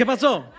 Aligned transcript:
¿Qué 0.00 0.06
pasó? 0.06 0.50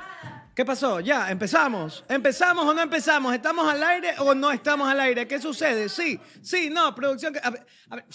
¿Qué 0.62 0.66
pasó? 0.66 1.00
Ya, 1.00 1.32
empezamos. 1.32 2.06
¿Empezamos 2.08 2.64
o 2.68 2.72
no 2.72 2.84
empezamos? 2.84 3.34
¿Estamos 3.34 3.68
al 3.68 3.82
aire 3.82 4.14
o 4.20 4.36
no 4.36 4.52
estamos 4.52 4.88
al 4.88 5.00
aire? 5.00 5.28
¿Qué 5.28 5.42
sucede? 5.42 5.90
Sí, 5.90 6.20
sí, 6.44 6.70
no, 6.70 6.94
producción. 6.94 7.36
A 7.42 7.50
ver, 7.50 7.66
a 7.90 7.96
ver. 7.96 8.06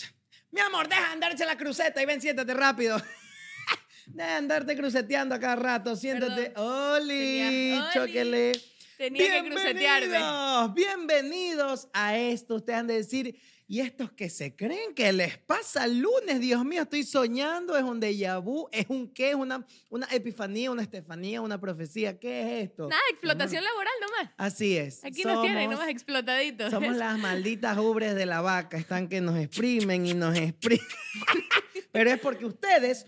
Mi 0.52 0.60
amor, 0.60 0.88
deja 0.88 1.08
de 1.08 1.12
andarse 1.14 1.44
la 1.44 1.56
cruceta 1.56 2.00
y 2.00 2.06
ven, 2.06 2.20
siéntate 2.20 2.54
rápido. 2.54 2.98
Deja 4.06 4.28
de 4.28 4.34
andarte 4.36 4.76
cruceteando 4.76 5.34
a 5.34 5.40
cada 5.40 5.56
rato. 5.56 5.96
Siéntate. 5.96 6.50
Tenía- 6.50 6.62
Oli. 6.62 7.80
chóquele. 7.92 8.52
Tenía 8.96 9.42
que 9.42 9.50
crucetearme. 9.50 10.72
Bienvenidos 10.72 11.88
a 11.92 12.16
esto. 12.16 12.54
Ustedes 12.54 12.78
han 12.78 12.86
de 12.86 12.94
decir, 12.94 13.40
y 13.68 13.80
estos 13.80 14.12
que 14.12 14.30
se 14.30 14.54
creen 14.54 14.94
que 14.94 15.12
les 15.12 15.38
pasa 15.38 15.84
el 15.86 15.98
lunes, 15.98 16.38
Dios 16.40 16.64
mío, 16.64 16.82
estoy 16.82 17.02
soñando, 17.02 17.76
es 17.76 17.82
un 17.82 18.00
déjà 18.00 18.40
vu, 18.40 18.68
es 18.70 18.86
un 18.88 19.12
qué, 19.12 19.30
es 19.30 19.34
una, 19.34 19.66
una 19.90 20.06
epifanía, 20.12 20.70
una 20.70 20.82
estefanía, 20.82 21.40
una 21.40 21.60
profecía. 21.60 22.18
¿Qué 22.18 22.42
es 22.42 22.68
esto? 22.70 22.88
Nada, 22.88 23.02
explotación 23.10 23.64
laboral 23.64 23.92
nomás. 24.00 24.34
Así 24.36 24.76
es. 24.76 25.04
Aquí 25.04 25.24
nos 25.24 25.42
tienen, 25.42 25.64
Somos- 25.64 25.72
nomás 25.72 25.88
explotaditos. 25.88 26.70
Somos 26.70 26.96
las 26.96 27.18
malditas 27.18 27.76
ubres 27.78 28.14
de 28.14 28.24
la 28.26 28.40
vaca, 28.40 28.76
están 28.76 29.08
que 29.08 29.20
nos 29.20 29.36
exprimen 29.36 30.06
y 30.06 30.14
nos 30.14 30.36
exprimen. 30.38 30.86
Pero 31.92 32.10
es 32.10 32.20
porque 32.20 32.44
ustedes 32.46 33.06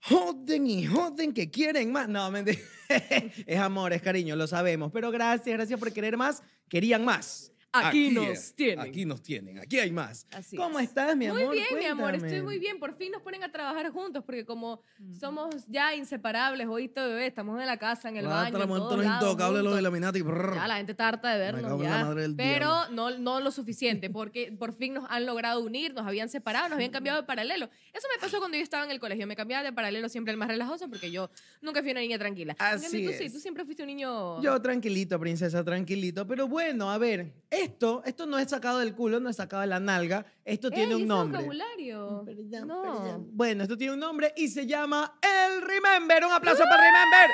joden 0.00 0.66
y 0.66 0.86
joden 0.86 1.34
que 1.34 1.50
quieren 1.50 1.92
más. 1.92 2.08
No, 2.08 2.30
mentira. 2.30 2.58
Es 3.46 3.58
amor, 3.58 3.94
es 3.94 4.02
cariño, 4.02 4.36
lo 4.36 4.46
sabemos. 4.46 4.90
Pero 4.92 5.10
gracias, 5.10 5.54
gracias 5.56 5.78
por 5.80 5.90
querer 5.92 6.16
más. 6.18 6.42
Querían 6.68 7.04
más. 7.04 7.51
Aquí 7.74 8.10
nos 8.10 8.52
tienen. 8.54 8.80
Aquí 8.80 9.04
nos 9.06 9.22
tienen, 9.22 9.58
aquí 9.58 9.78
hay 9.78 9.90
más. 9.90 10.26
Así 10.30 10.56
¿Cómo 10.56 10.78
es. 10.78 10.88
estás, 10.88 11.16
mi 11.16 11.26
amor? 11.26 11.46
Muy 11.46 11.56
bien, 11.56 11.78
mi 11.78 11.84
amor, 11.86 12.14
estoy 12.14 12.42
muy 12.42 12.58
bien. 12.58 12.78
Por 12.78 12.94
fin 12.96 13.10
nos 13.12 13.22
ponen 13.22 13.42
a 13.44 13.50
trabajar 13.50 13.90
juntos 13.90 14.22
porque 14.24 14.44
como 14.44 14.82
somos 15.18 15.54
ya 15.68 15.94
inseparables, 15.94 16.66
oíste, 16.68 17.00
bebé, 17.00 17.26
estamos 17.26 17.58
en 17.58 17.66
la 17.66 17.78
casa, 17.78 18.10
en 18.10 18.18
el 18.18 18.26
Ah, 18.26 18.42
baño, 18.44 18.58
la 18.58 18.64
en 18.64 18.68
montan 18.68 18.88
todos 18.88 19.04
intocables, 19.06 19.62
los. 19.62 19.78
Illuminati. 19.80 20.20
brrr. 20.20 20.54
Ya 20.54 20.68
la 20.68 20.76
gente 20.76 20.92
está 20.92 21.08
harta 21.08 21.32
de 21.32 21.38
vernos 21.38 21.82
ya. 21.82 22.14
Pero 22.36 22.88
no, 22.90 23.10
no 23.18 23.40
lo 23.40 23.50
suficiente, 23.50 24.10
porque 24.10 24.52
por 24.52 24.74
fin 24.74 24.92
nos 24.94 25.06
han 25.10 25.24
logrado 25.24 25.60
unir, 25.62 25.94
nos 25.94 26.06
habían 26.06 26.28
separado, 26.28 26.68
nos 26.68 26.76
habían 26.76 26.90
cambiado 26.92 27.22
de 27.22 27.26
paralelo. 27.26 27.70
Eso 27.94 28.06
me 28.14 28.20
pasó 28.20 28.38
cuando 28.38 28.58
yo 28.58 28.62
estaba 28.62 28.84
en 28.84 28.90
el 28.90 29.00
colegio. 29.00 29.26
Me 29.26 29.34
cambiaba 29.36 29.64
de 29.64 29.72
paralelo 29.72 30.10
siempre 30.10 30.32
el 30.32 30.36
más 30.38 30.48
relajoso 30.48 30.88
porque 30.90 31.10
yo 31.10 31.30
nunca 31.62 31.80
fui 31.82 31.92
una 31.92 32.00
niña 32.00 32.18
tranquila. 32.18 32.54
Así 32.58 32.82
cambio, 32.90 33.10
tú 33.12 33.16
sí, 33.16 33.24
es. 33.24 33.32
tú 33.32 33.40
siempre 33.40 33.64
fuiste 33.64 33.82
un 33.82 33.86
niño. 33.88 34.42
Yo 34.42 34.60
tranquilito, 34.60 35.18
princesa, 35.18 35.64
tranquilito. 35.64 36.26
Pero 36.26 36.46
bueno, 36.48 36.90
a 36.90 36.98
ver, 36.98 37.32
esto, 37.62 38.02
esto 38.04 38.26
no 38.26 38.38
es 38.38 38.48
sacado 38.50 38.78
del 38.80 38.94
culo, 38.94 39.20
no 39.20 39.28
es 39.28 39.36
sacado 39.36 39.62
de 39.62 39.68
la 39.68 39.80
nalga. 39.80 40.26
Esto 40.44 40.68
Ey, 40.68 40.74
tiene 40.74 40.94
un 40.96 41.06
nombre. 41.06 41.38
vocabulario. 41.38 42.22
Perdón, 42.24 42.68
no. 42.68 42.82
perdón. 42.82 43.28
Bueno, 43.32 43.62
esto 43.62 43.76
tiene 43.76 43.94
un 43.94 44.00
nombre 44.00 44.32
y 44.36 44.48
se 44.48 44.66
llama 44.66 45.18
El 45.22 45.62
Remember. 45.62 46.24
Un 46.24 46.32
aplauso 46.32 46.62
para 46.64 46.82
Remember. 46.82 47.30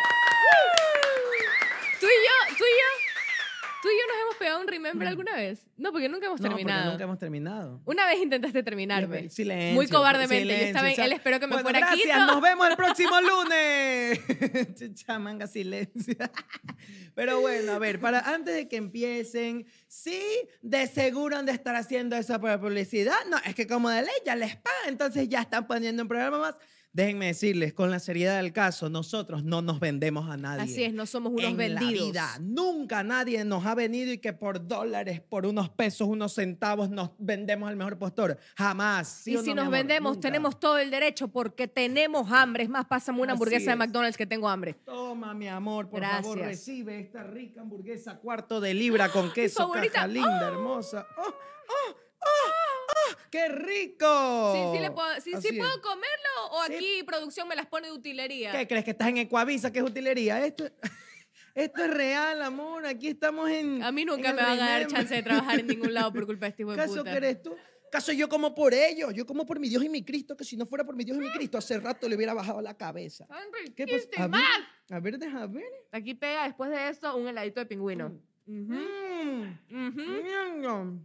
Tú 2.00 2.06
y 2.06 2.08
yo, 2.10 2.56
tú 2.56 2.64
y 2.64 2.74
yo, 2.78 3.07
tú 3.82 3.88
y 3.88 3.92
yo 3.92 4.06
nos 4.12 4.22
hemos 4.22 4.36
pegado 4.36 4.60
un 4.60 4.66
remember 4.68 5.08
alguna 5.08 5.34
vez. 5.36 5.66
No, 5.76 5.92
porque 5.92 6.08
nunca 6.08 6.26
hemos 6.26 6.40
Mm. 6.40 6.44
No, 6.44 6.50
porque 6.50 6.64
terminado. 6.64 6.90
nunca 6.92 7.04
hemos 7.04 7.18
terminado. 7.18 7.80
Una 7.84 8.06
vez 8.06 8.18
intentaste 8.20 8.62
terminarme. 8.62 9.28
Silencio. 9.30 9.74
Muy 9.74 9.86
cobardemente. 9.88 10.38
silencio, 10.42 10.62
yo 10.64 10.66
estaba 10.68 10.90
en 10.90 11.00
él, 11.00 11.12
espero 11.12 11.40
que 11.40 11.46
me 11.46 11.52
Bueno, 11.54 11.62
fuera 11.64 11.78
gracias, 11.80 12.02
Quito. 12.02 12.26
nos 12.26 12.40
vemos 12.42 12.68
el 12.68 12.76
próximo 12.76 13.20
lunes. 13.20 14.20
Manga, 15.20 15.46
silencio. 15.46 16.14
Pero 17.14 17.40
bueno, 17.40 17.72
a 17.72 17.78
ver, 17.78 17.98
para 18.00 18.20
antes 18.20 18.54
de 18.54 18.68
que 18.68 18.76
empiecen, 18.76 19.66
sí, 19.88 20.22
de 20.62 20.86
seguro 20.86 21.36
han 21.36 21.46
de 21.46 21.52
estar 21.52 21.74
haciendo 21.74 22.16
eso 22.16 22.40
para 22.40 22.60
publicidad. 22.60 23.16
No, 23.28 23.36
es 23.38 23.54
que 23.54 23.66
como 23.66 23.90
de 23.90 24.02
ley 24.02 24.10
ya 24.24 24.36
les 24.36 24.54
pagan, 24.56 24.88
entonces 24.88 25.28
ya 25.28 25.40
están 25.40 25.66
poniendo 25.66 26.02
un 26.02 26.08
programa 26.08 26.38
más. 26.38 26.54
Déjenme 26.92 27.26
decirles, 27.26 27.74
con 27.74 27.90
la 27.90 27.98
seriedad 28.00 28.38
del 28.38 28.52
caso, 28.52 28.88
nosotros 28.88 29.44
no 29.44 29.62
nos 29.62 29.78
vendemos 29.78 30.28
a 30.28 30.36
nadie. 30.36 30.62
Así 30.62 30.82
es, 30.82 30.92
no 30.92 31.06
somos 31.06 31.32
unos 31.32 31.44
en 31.44 31.56
vendidos. 31.56 31.92
la 31.92 32.06
vida. 32.06 32.28
Nunca 32.40 33.04
nadie 33.04 33.44
nos 33.44 33.64
ha 33.66 33.74
venido 33.74 34.10
y 34.10 34.18
que 34.18 34.32
por 34.32 34.66
dólares, 34.66 35.20
por 35.20 35.46
unos 35.46 35.68
pesos, 35.68 36.08
unos 36.08 36.32
centavos 36.34 36.88
nos 36.90 37.10
vendemos 37.18 37.68
al 37.68 37.76
mejor 37.76 37.98
postor. 37.98 38.38
Jamás. 38.56 39.06
¿sí 39.08 39.34
y 39.34 39.38
si 39.38 39.54
nos 39.54 39.66
amor? 39.66 39.72
vendemos, 39.78 40.12
Nunca. 40.16 40.28
tenemos 40.28 40.58
todo 40.58 40.78
el 40.78 40.90
derecho 40.90 41.28
porque 41.28 41.68
tenemos 41.68 42.32
hambre. 42.32 42.64
Es 42.64 42.70
más, 42.70 42.86
pásame 42.86 43.20
una 43.20 43.32
Así 43.34 43.36
hamburguesa 43.36 43.70
de. 43.72 43.76
McDonald's 43.76 44.16
que 44.16 44.26
tengo 44.26 44.48
hambre. 44.48 44.74
Toma, 44.84 45.34
mi 45.34 45.46
amor, 45.46 45.88
por 45.90 46.00
favor, 46.02 46.38
Gracias. 46.38 46.66
recibe 46.66 46.98
esta 47.00 47.22
rica 47.22 47.60
hamburguesa 47.60 48.16
cuarto 48.18 48.60
de 48.60 48.74
libra 48.74 49.10
con 49.10 49.30
queso, 49.32 49.60
favorita. 49.60 49.92
caja 49.92 50.06
linda, 50.08 50.48
hermosa. 50.48 51.06
¡Oh, 51.18 51.22
oh, 51.22 51.34
oh, 51.68 51.94
oh! 52.20 52.67
¡Qué 53.30 53.48
rico! 53.48 54.52
Sí, 54.54 54.76
sí, 54.78 54.82
le 54.82 54.90
puedo, 54.90 55.14
sí, 55.16 55.30
sí 55.30 55.34
Así 55.36 55.48
es. 55.48 55.58
puedo 55.58 55.80
comerlo 55.82 56.50
o 56.52 56.64
Sí. 56.66 56.74
aquí 56.74 57.02
producción 57.04 57.46
me 57.48 57.56
las 57.56 57.66
pone 57.66 57.88
de 57.88 57.92
utilería. 57.92 58.52
¿Qué 58.52 58.66
crees 58.66 58.84
que 58.84 58.90
estás 58.92 59.08
en 59.08 59.18
Ecuavisa, 59.18 59.72
que 59.72 59.78
es 59.80 59.84
utilería? 59.84 60.44
Esto, 60.44 60.64
esto 61.54 61.84
es 61.84 61.90
real, 61.94 62.40
amor. 62.42 62.86
Aquí 62.86 63.08
estamos 63.08 63.50
en. 63.50 63.82
A 63.82 63.90
mí 63.92 64.04
nunca 64.04 64.30
en 64.30 64.36
me 64.36 64.42
van 64.42 64.60
a 64.60 64.70
dar 64.70 64.86
chance 64.86 65.14
de 65.14 65.22
trabajar 65.22 65.60
en 65.60 65.66
ningún 65.66 65.92
lado 65.94 66.12
por 66.12 66.26
culpa 66.26 66.46
de 66.46 66.50
este 66.50 66.62
hijo 66.64 66.70
de 66.72 66.76
¿Caso 66.76 66.96
puta. 66.98 67.10
que 67.10 67.16
eres 67.16 67.42
tú? 67.42 67.56
¿Caso 67.90 68.12
yo 68.12 68.28
como 68.28 68.54
por 68.54 68.74
ellos? 68.74 69.14
Yo 69.14 69.24
como 69.24 69.46
por 69.46 69.58
mi 69.58 69.68
Dios 69.70 69.82
y 69.82 69.88
mi 69.88 70.04
Cristo, 70.04 70.36
que 70.36 70.44
si 70.44 70.58
no 70.58 70.66
fuera 70.66 70.84
por 70.84 70.94
mi 70.94 71.04
Dios 71.04 71.16
y 71.16 71.20
mi 71.20 71.32
Cristo, 71.32 71.56
hace 71.56 71.80
rato 71.80 72.06
le 72.06 72.16
hubiera 72.16 72.34
bajado 72.34 72.60
la 72.60 72.76
cabeza. 72.76 73.26
¿Qué 73.74 73.86
pasa? 73.86 73.96
A 74.22 74.26
ver, 74.28 74.40
riquísimas. 74.42 74.42
a 74.90 75.00
ver, 75.00 75.18
deja 75.18 75.46
ver. 75.46 75.64
Aquí 75.90 76.12
pega 76.14 76.44
después 76.44 76.70
de 76.70 76.88
esto 76.90 77.16
un 77.16 77.28
heladito 77.28 77.60
de 77.60 77.66
pingüino. 77.66 78.06
Ujú, 78.46 78.74
Mm, 78.74 79.58
ujú. 79.88 80.02
mm, 80.02 81.04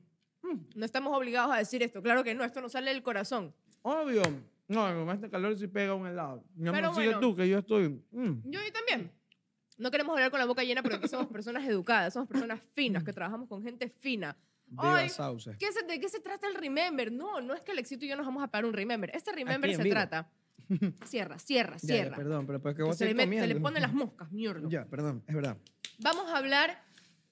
No 0.76 0.86
estamos 0.86 1.16
obligados 1.18 1.54
a 1.54 1.58
decir 1.58 1.82
esto. 1.84 2.02
Claro 2.02 2.24
que 2.24 2.36
no, 2.36 2.44
esto 2.44 2.62
nos 2.62 2.72
sale 2.74 2.92
del 2.92 3.02
corazón. 3.04 3.54
Obvio. 3.82 4.22
No, 4.68 4.82
con 5.06 5.10
este 5.10 5.30
calor 5.30 5.58
sí 5.58 5.68
pega 5.68 5.94
un 5.94 6.08
helado. 6.08 6.44
Mi 6.56 6.70
amor, 6.70 6.82
Pero 6.82 6.94
sigue 6.94 7.06
bueno. 7.08 7.20
tú, 7.20 7.36
que 7.36 7.48
yo 7.50 7.60
estoy... 7.60 7.90
mm. 8.12 8.50
Yo 8.50 8.60
y 8.66 8.72
también. 8.72 9.12
No 9.78 9.90
queremos 9.92 10.14
hablar 10.16 10.32
con 10.32 10.40
la 10.40 10.46
boca 10.46 10.64
llena, 10.64 10.82
pero 10.84 10.96
aquí 10.96 11.08
somos 11.08 11.28
personas 11.28 11.66
educadas, 11.68 12.14
somos 12.14 12.30
personas 12.30 12.62
finas, 12.74 13.04
que 13.04 13.12
trabajamos 13.12 13.50
con 13.50 13.64
gente 13.64 13.90
fina. 13.90 14.38
Viva 14.68 14.98
Ay, 15.00 15.10
Sauce. 15.10 15.56
¿qué 15.60 15.72
se- 15.72 15.84
¿De 15.86 16.00
qué 16.00 16.08
se 16.10 16.20
trata 16.20 16.48
el 16.48 16.56
Remember? 16.56 17.12
No, 17.12 17.42
no 17.42 17.54
es 17.54 17.62
que 17.62 17.72
el 17.74 17.80
éxito 17.80 18.06
y 18.06 18.08
yo 18.08 18.16
nos 18.16 18.26
vamos 18.26 18.44
a 18.44 18.48
pagar 18.48 18.66
un 18.66 18.74
Remember. 18.74 19.12
Este 19.14 19.32
Remember 19.32 19.70
en 19.70 19.78
se 19.78 19.84
vivo. 19.84 19.94
trata. 19.94 20.30
Cierra, 21.06 21.38
cierra, 21.40 21.76
Ya, 21.82 21.88
ya, 21.88 21.94
cierra. 22.04 22.16
perdón, 22.16 22.48
pero 22.48 22.62
pues 22.62 22.76
que 22.76 22.84
vos 22.84 22.98
se, 22.98 23.06
le 23.06 23.12
seguís 23.12 23.26
met- 23.28 23.42
se 23.42 23.48
le 23.48 23.54
comiendo. 23.56 23.62
ponen 23.70 23.82
las 23.82 23.94
moscas, 23.94 24.32
mierda. 24.32 24.68
Ya, 24.70 24.86
perdón, 24.86 25.24
es 25.28 25.36
verdad. 25.36 25.58
Vamos 26.00 26.28
a 26.32 26.38
hablar 26.38 26.82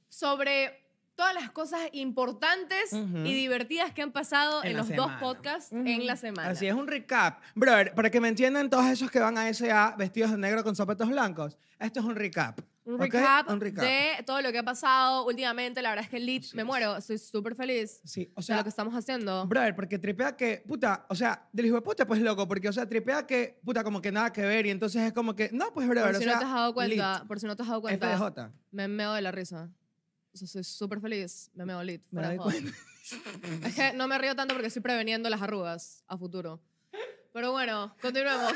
sobre 0.09 0.81
todas 1.22 1.36
las 1.36 1.52
cosas 1.52 1.82
importantes 1.94 2.92
Ujú. 2.94 3.20
y 3.20 3.34
divertidas 3.36 3.94
que 3.94 4.02
han 4.02 4.12
pasado 4.12 4.64
en, 4.64 4.72
En 4.72 4.78
los 4.78 4.88
semana. 4.88 5.14
dos 5.14 5.22
podcasts 5.22 5.72
Ujú. 5.72 5.86
en 5.86 6.08
la 6.08 6.16
semana. 6.16 6.50
Así 6.50 6.66
es, 6.66 6.74
un 6.74 6.88
recap. 6.88 7.42
Brother, 7.54 7.94
para 7.94 8.09
que 8.09 8.20
me 8.20 8.28
entiendan 8.28 8.72
todos 8.72 8.88
esos 8.88 9.12
que 9.12 9.20
van 9.20 9.38
a 9.38 9.48
SA 9.54 9.94
vestidos 10.00 10.32
de 10.32 10.38
negro 10.38 10.64
con 10.64 10.76
zapatos 10.76 11.08
blancos, 11.09 11.59
esto 11.80 12.00
es 12.00 12.06
un 12.08 12.16
recap. 12.16 12.59
Un 12.86 12.96
¿ok? 12.96 13.02
recap, 13.02 13.50
Un 13.52 13.62
recap. 13.62 13.84
de 13.86 14.24
todo 14.26 14.42
lo 14.42 14.52
que 14.52 14.58
ha 14.58 14.64
pasado 14.64 15.28
últimamente. 15.28 15.84
La 15.84 15.90
verdad 15.90 16.06
es 16.06 16.09
que 16.09 16.20
Lit, 16.20 16.52
me 16.56 16.64
muero, 16.64 16.98
estoy 16.98 17.20
súper 17.20 17.53
feliz 17.56 18.02
Sí, 18.03 18.32
o 18.36 18.40
de 18.40 18.44
sea, 18.48 18.58
lo 18.58 18.64
que 18.64 18.70
estamos 18.70 18.96
haciendo. 18.96 19.46
brother, 19.46 19.76
porque 19.76 20.00
tripea 20.00 20.36
que, 20.36 20.64
puta, 20.68 21.06
o 21.08 21.14
sea, 21.14 21.48
del 21.53 21.68
hijo 21.68 21.76
de 21.76 21.82
puta, 21.84 22.08
pues 22.08 22.20
loco, 22.22 22.48
porque, 22.48 22.68
o 22.68 22.74
sea, 22.74 22.90
tripea 22.90 23.28
que, 23.28 23.59
puta, 23.64 23.84
como 23.84 24.02
que 24.02 24.12
nada 24.12 24.34
que 24.34 24.42
ver, 24.42 24.66
y 24.66 24.72
entonces 24.72 25.03
es 25.03 25.14
como 25.14 25.36
que, 25.36 25.52
no, 25.53 25.72
pues, 25.72 25.88
brother, 25.88 26.14
por 26.14 26.16
si 26.16 26.24
o 26.24 26.26
sea, 26.26 26.34
no 26.34 26.40
te 26.40 26.46
has 26.48 26.52
dado 26.53 26.74
cuenta, 26.74 27.14
lit, 27.20 27.28
por 27.28 27.40
si 27.40 27.46
no 27.46 27.56
te 27.56 27.62
has 27.62 27.68
dado 27.70 27.82
cuenta, 27.82 28.18
FDJ. 28.18 28.52
me 28.72 28.88
meo 28.88 29.14
de 29.14 29.22
la 29.22 29.32
risa. 29.32 29.70
O 30.34 30.38
sea, 30.38 30.47
soy 30.47 30.64
súper 30.64 31.02
feliz, 31.02 31.50
me. 31.53 31.66
Me 31.66 32.00
fuera 32.09 32.30
de 32.30 32.38
doy 32.38 32.62
joda. 32.62 32.72
Es 33.66 33.75
que 33.75 33.94
no 33.94 34.08
me 34.08 34.18
río 34.18 34.36
tanto 34.36 34.53
porque 34.53 34.68
estoy 34.68 34.81
preveniendo 34.81 35.30
las 35.30 35.41
arrugas 35.41 36.03
a 36.08 36.17
futuro. 36.17 36.61
Pero 37.34 37.52
bueno, 37.52 37.96
continuemos. 38.02 38.53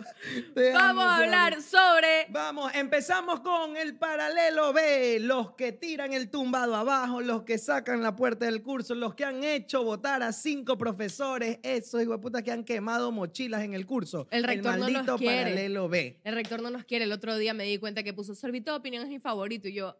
Te 0.54 0.72
amo, 0.72 0.78
Vamos 0.78 1.04
a 1.04 1.18
te 1.18 1.24
hablar 1.24 1.52
amo. 1.54 1.62
sobre 1.62 2.26
Vamos, 2.30 2.72
empezamos 2.74 3.40
con 3.40 3.76
el 3.76 3.96
paralelo 3.96 4.72
B, 4.72 5.20
los 5.20 5.52
que 5.52 5.70
tiran 5.70 6.12
el 6.12 6.28
tumbado 6.28 6.74
abajo, 6.74 7.20
los 7.20 7.42
que 7.44 7.56
sacan 7.56 8.02
la 8.02 8.16
puerta 8.16 8.46
del 8.46 8.62
curso, 8.62 8.96
los 8.96 9.14
que 9.14 9.24
han 9.24 9.44
hecho 9.44 9.84
votar 9.84 10.24
a 10.24 10.32
cinco 10.32 10.76
profesores, 10.76 11.60
esos 11.62 12.02
puta 12.20 12.42
que 12.42 12.50
han 12.50 12.64
quemado 12.64 13.12
mochilas 13.12 13.62
en 13.62 13.74
el 13.74 13.86
curso. 13.86 14.26
El 14.32 14.42
rector 14.42 14.72
no 14.72 14.88
los 14.88 14.92
maldito 14.92 15.18
quiere. 15.18 15.42
paralelo 15.42 15.88
B. 15.88 16.20
El 16.24 16.34
rector 16.34 16.62
no 16.62 16.70
nos 16.70 16.84
quiere. 16.84 17.04
El 17.04 17.12
otro 17.12 17.36
día 17.38 17.54
me 17.54 17.62
di 17.62 17.78
cuenta 17.78 18.02
que 18.02 18.12
puso 18.12 18.34
Servito 18.34 18.72
de 18.72 18.78
opinión 18.78 19.04
es 19.04 19.08
mi 19.08 19.20
favorito. 19.20 19.68
Y 19.68 19.74
yo. 19.74 19.96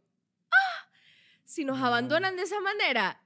Si 1.46 1.64
nos 1.64 1.80
abandonan 1.80 2.36
de 2.36 2.42
esa 2.42 2.60
manera, 2.60 3.22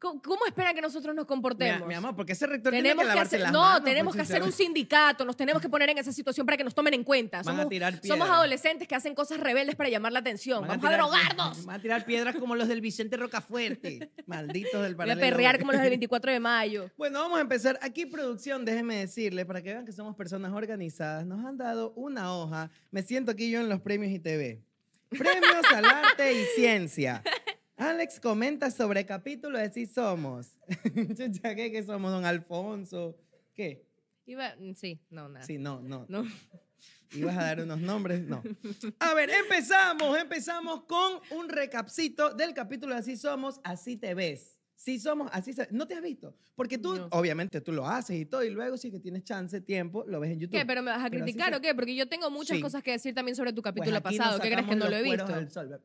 ¿Cómo, 0.00 0.22
cómo 0.22 0.46
esperan 0.46 0.76
que 0.76 0.80
nosotros 0.80 1.12
nos 1.12 1.26
comportemos? 1.26 1.84
mi 1.88 1.92
amor, 1.94 2.14
porque 2.14 2.30
ese 2.30 2.46
rector 2.46 2.70
tenemos 2.70 2.84
tiene 2.84 2.94
que 2.94 3.00
que 3.02 3.08
lavarse 3.08 3.34
hacer, 3.34 3.40
las 3.40 3.50
no, 3.52 3.60
manos, 3.62 3.82
tenemos 3.82 4.14
pues, 4.14 4.28
que 4.28 4.32
hacer 4.32 4.44
un 4.44 4.52
sindicato, 4.52 5.24
nos 5.24 5.36
tenemos 5.36 5.60
que 5.60 5.68
poner 5.68 5.90
en 5.90 5.98
esa 5.98 6.12
situación 6.12 6.46
para 6.46 6.56
que 6.56 6.62
nos 6.62 6.72
tomen 6.72 6.94
en 6.94 7.02
cuenta. 7.02 7.38
Van 7.42 7.48
a 7.56 7.58
Somos, 7.58 7.68
tirar 7.68 7.92
somos 7.94 8.02
piedras. 8.02 8.30
adolescentes 8.30 8.86
que 8.86 8.94
hacen 8.94 9.12
cosas 9.16 9.40
rebeldes 9.40 9.74
para 9.74 9.88
llamar 9.88 10.12
la 10.12 10.20
atención. 10.20 10.60
Van 10.60 10.68
Vamos 10.80 10.84
a, 10.84 10.88
tirar- 10.88 11.00
drogarnos. 11.00 11.64
Van 11.64 11.76
a 11.80 11.82
tirar 11.82 12.04
piedras 12.04 12.36
como 12.36 12.54
los 12.54 12.68
del 12.68 12.80
Vicente 12.80 13.16
Rocafuerte. 13.16 14.12
Malditos 14.26 14.80
del 14.84 14.94
Voy 14.94 15.02
a 15.02 15.14
paralelo. 15.14 15.20
perrear 15.20 15.58
como 15.58 15.72
los 15.72 15.80
del 15.80 15.90
24 15.98 16.30
de 16.30 16.38
mayo. 16.38 16.90
Bueno, 16.96 17.18
vamos 17.18 17.38
a 17.38 17.40
empezar. 17.40 17.76
Aquí, 17.82 18.06
producción, 18.06 18.64
déjenme 18.64 18.98
decirle, 19.00 19.44
para 19.46 19.62
que 19.62 19.70
vean 19.72 19.84
que 19.84 19.90
somos 19.92 20.14
personas 20.14 20.52
organizadas, 20.52 21.26
nos 21.26 21.44
han 21.44 21.56
dado 21.56 21.90
una 21.96 22.32
hoja. 22.36 22.70
Me 22.92 23.02
siento 23.02 23.32
aquí 23.32 23.50
yo 23.50 23.58
en 23.58 23.68
los 23.68 23.80
premios 23.80 24.12
ITV. 24.12 24.60
Premios 25.08 25.64
al 25.74 25.86
arte 25.86 26.34
y 26.40 26.44
ciencia. 26.54 27.20
Alex 27.78 28.18
comenta 28.20 28.70
sobre 28.70 29.06
capítulo 29.06 29.58
de 29.58 29.70
Sí 29.70 29.86
Somos. 29.86 30.48
Chucha, 31.16 31.54
¿qué, 31.54 31.70
¿Qué 31.70 31.82
somos? 31.84 32.10
Don 32.10 32.24
Alfonso. 32.24 33.16
¿Qué? 33.54 33.86
Iba, 34.26 34.54
mm, 34.58 34.74
sí, 34.74 35.00
no, 35.10 35.28
nada. 35.28 35.46
Sí, 35.46 35.58
no, 35.58 35.80
no. 35.80 36.04
No. 36.08 36.24
¿Ibas 37.12 37.36
a 37.38 37.44
dar 37.44 37.60
unos 37.62 37.80
nombres? 37.80 38.20
No. 38.20 38.42
A 39.00 39.14
ver, 39.14 39.30
empezamos. 39.30 40.18
Empezamos 40.18 40.82
con 40.84 41.20
un 41.30 41.48
recapcito 41.48 42.34
del 42.34 42.52
capítulo 42.52 42.94
de 42.94 43.00
Así 43.00 43.16
Somos, 43.16 43.60
Así 43.64 43.96
Te 43.96 44.12
Ves. 44.14 44.56
Sí 44.74 45.00
somos, 45.00 45.28
así. 45.32 45.50
¿No 45.72 45.88
te 45.88 45.94
has 45.94 46.02
visto? 46.02 46.36
Porque 46.54 46.78
tú, 46.78 46.94
No. 46.94 47.08
obviamente, 47.10 47.60
tú 47.60 47.72
lo 47.72 47.84
haces 47.84 48.16
y 48.16 48.24
todo, 48.26 48.44
y 48.44 48.50
luego 48.50 48.76
sí 48.76 48.92
que 48.92 49.00
tienes 49.00 49.24
chance, 49.24 49.60
tiempo, 49.60 50.04
lo 50.06 50.20
ves 50.20 50.30
en 50.30 50.38
YouTube. 50.38 50.56
¿Qué? 50.56 50.64
¿Pero 50.64 50.84
me 50.84 50.92
vas 50.92 51.04
a 51.04 51.10
criticar 51.10 51.52
o 51.52 51.60
qué? 51.60 51.74
Porque 51.74 51.96
yo 51.96 52.08
tengo 52.08 52.30
muchas 52.30 52.58
Sí. 52.58 52.62
cosas 52.62 52.84
que 52.84 52.92
decir 52.92 53.12
también 53.12 53.34
sobre 53.34 53.52
tu 53.52 53.60
Pues 53.60 53.74
capítulo 53.74 53.96
aquí 53.96 54.16
pasado. 54.16 54.38
¿Qué 54.38 54.52
crees 54.52 54.68
que 54.68 54.76
no 54.76 54.88
lo 54.88 54.94
he 54.94 55.02
visto? 55.02 55.26
sol. 55.50 55.80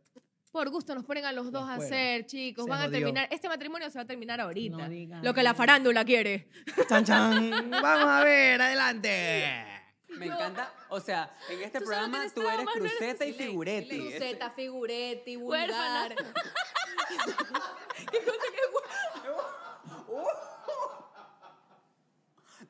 Por 0.53 0.69
gusto 0.69 0.93
nos 0.93 1.03
ponen 1.03 1.25
a 1.25 1.31
los 1.31 1.51
dos 1.51 1.67
a 1.67 1.73
hacer, 1.73 2.27
chicos. 2.27 2.65
Se 2.65 2.69
Van 2.69 2.81
a 2.81 2.89
terminar. 2.91 3.27
Este 3.31 3.49
matrimonio 3.49 3.89
se 3.89 3.97
va 3.97 4.03
a 4.03 4.05
terminar 4.05 4.39
ahorita. 4.39 4.87
No 4.87 5.23
lo 5.23 5.33
que 5.33 5.41
la 5.41 5.55
farándula 5.55 6.05
quiere. 6.05 6.47
¡Chan, 6.87 7.03
chan! 7.03 7.71
Vamos 7.81 8.07
a 8.07 8.23
ver, 8.23 8.61
adelante. 8.61 9.65
Me 10.09 10.27
encanta, 10.27 10.71
o 10.89 10.99
sea, 10.99 11.35
en 11.49 11.63
este 11.63 11.79
Tú 11.79 11.85
programa 11.85 12.19
tú 12.35 12.41
eres 12.47 12.65
más, 12.65 12.75
no 12.75 12.85
eres 12.85 12.97
cruceta 12.97 13.25
y 13.25 13.33
figuretti. 13.33 13.97
Cruceta, 13.99 14.51
figuretti, 14.51 15.35
vulgar. 15.37 16.13
¿Qué 18.11 18.19
cosa 18.19 18.45
que 18.51 18.61
es 18.61 18.69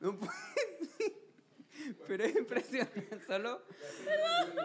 No 0.00 0.18
puede 0.18 0.32
ser. 0.96 1.24
Pero 2.06 2.24
es 2.24 2.36
impresionante, 2.36 3.20
solo 3.26 3.62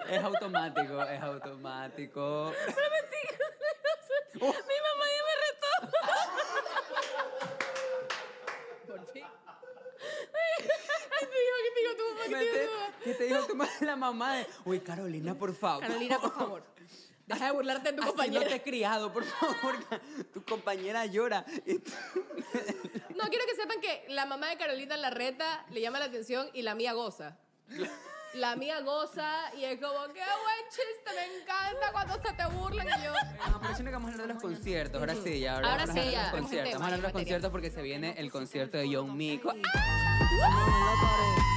es 0.10 0.24
automático, 0.24 1.04
es 1.04 1.22
automático. 1.22 2.54
Mi 4.36 4.42
mamá 4.42 5.06
ya 5.16 5.22
me 5.28 5.34
retó. 5.44 5.72
Por 8.88 9.02
fin. 9.12 9.26
Ay, 10.34 11.26
te 11.28 11.38
digo, 11.40 11.56
¿qué 11.64 11.72
te 11.74 11.80
digo 11.80 11.94
tu 11.98 12.04
mamá? 12.08 12.24
¿Qué 12.24 12.34
te 12.34 12.44
digo 12.44 12.56
Mete- 12.56 12.68
tu 12.68 12.72
mamá? 12.76 12.94
¿Qué 13.04 13.14
te 13.14 13.24
dijo 13.26 13.46
tu 13.48 13.56
madre, 13.56 13.69
la 13.82 13.96
mamá 13.96 14.36
de, 14.36 14.48
uy, 14.66 14.80
Carolina, 14.80 15.36
por 15.36 15.56
favor? 15.56 15.82
Carolina, 15.82 16.20
por 16.20 16.34
favor. 16.34 16.64
Deja 17.26 17.46
de 17.46 17.52
burlarte 17.52 17.92
de 17.92 17.96
tu 17.96 18.02
Así 18.02 18.10
compañera. 18.10 18.44
no 18.44 18.50
te 18.50 18.56
he 18.56 18.62
criado, 18.64 19.14
por 19.14 19.24
favor. 19.24 19.76
Tu 20.34 20.44
compañera 20.44 21.06
llora. 21.06 21.46
No, 23.16 23.28
quiero 23.30 23.46
que 23.46 23.56
sepan 23.56 23.80
que 23.82 24.06
la 24.10 24.26
mamá 24.26 24.50
de 24.50 24.58
Carolina 24.58 24.98
Larreta 24.98 25.66
le 25.70 25.82
llama 25.82 26.00
la 26.00 26.06
atención 26.06 26.50
y 26.54 26.64
la 26.64 26.74
mía 26.74 26.94
goza. 26.94 27.38
La 28.34 28.56
mía 28.56 28.82
goza 28.82 29.52
y 29.58 29.64
es 29.64 29.80
como, 29.80 30.08
qué 30.14 30.22
buen 30.22 30.66
chiste, 30.70 31.12
me 31.16 31.42
encanta 31.42 31.92
cuando 31.92 32.14
se 32.16 32.34
te 32.34 32.46
burlan 32.48 32.88
y 32.88 33.04
yo... 33.04 33.14
No, 33.52 33.62
pero 33.62 33.92
vamos 33.92 34.10
a 34.10 34.14
hablar 34.14 34.28
de 34.28 34.34
los 34.34 34.42
conciertos. 34.42 35.00
Ahora 35.00 35.16
sí, 35.16 35.40
ya. 35.40 35.56
Ahora 35.56 35.86
vamos 35.86 35.90
a 35.90 35.94
sí, 35.94 36.12
ya, 36.12 36.22
los 36.22 36.32
conciertos. 36.32 36.74
Vamos 36.74 36.82
a 36.82 36.86
hablar 36.86 37.00
de 37.00 37.04
los 37.04 37.12
conciertos 37.12 37.52
porque 37.52 37.72
se 37.72 37.82
viene 37.82 38.16
el 38.18 38.32
concierto 38.32 38.78
de 38.78 38.96
John 38.96 39.16
Mico. 39.18 39.54
No 39.54 39.62
sé 39.62 39.70
qué 39.70 41.49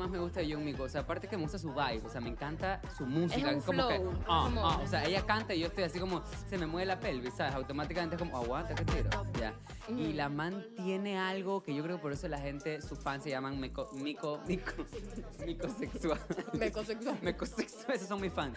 más 0.00 0.10
me 0.10 0.18
gusta 0.18 0.40
de 0.40 0.52
John 0.52 0.64
Mico. 0.64 0.82
O 0.84 0.88
sea, 0.88 1.02
aparte 1.02 1.28
que 1.28 1.36
me 1.36 1.42
gusta 1.44 1.58
su 1.58 1.68
vibe. 1.72 2.02
O 2.04 2.08
sea, 2.10 2.20
me 2.20 2.28
encanta 2.30 2.80
su 2.96 3.06
música. 3.06 3.50
Es 3.50 3.56
un 3.56 3.62
como 3.62 3.88
que. 3.88 3.96
flow, 3.96 4.14
ah, 4.28 4.40
como- 4.44 4.66
ah, 4.68 4.80
o 4.82 4.86
sea, 4.86 5.04
ella 5.04 5.24
canta 5.24 5.54
y 5.54 5.60
yo 5.60 5.66
estoy 5.68 5.84
así 5.84 6.00
como. 6.00 6.22
Se 6.48 6.58
me 6.58 6.66
mueve 6.66 6.86
la 6.86 6.98
pelvis, 6.98 7.34
¿sabes? 7.34 7.54
Automáticamente 7.54 8.16
es 8.16 8.18
como, 8.22 8.36
aguanta, 8.36 8.74
que 8.74 8.84
tiro. 8.84 9.10
Ya. 9.38 9.54
Y 9.88 10.12
la 10.12 10.28
man 10.28 10.66
tiene 10.76 11.18
algo 11.18 11.62
que 11.62 11.74
yo 11.74 11.82
creo 11.82 11.96
que 11.96 12.02
por 12.02 12.12
eso 12.12 12.28
la 12.28 12.38
gente, 12.38 12.80
sus 12.82 12.98
fans 12.98 13.24
se 13.24 13.30
llaman 13.30 13.60
mico, 13.60 13.88
mico, 13.94 14.40
mico, 14.46 14.72
micosexual. 15.46 16.20
Mecosexual. 16.58 17.18
Mecosexual, 17.22 17.96
esos 17.96 18.08
son 18.08 18.20
mis 18.20 18.32
fans. 18.32 18.56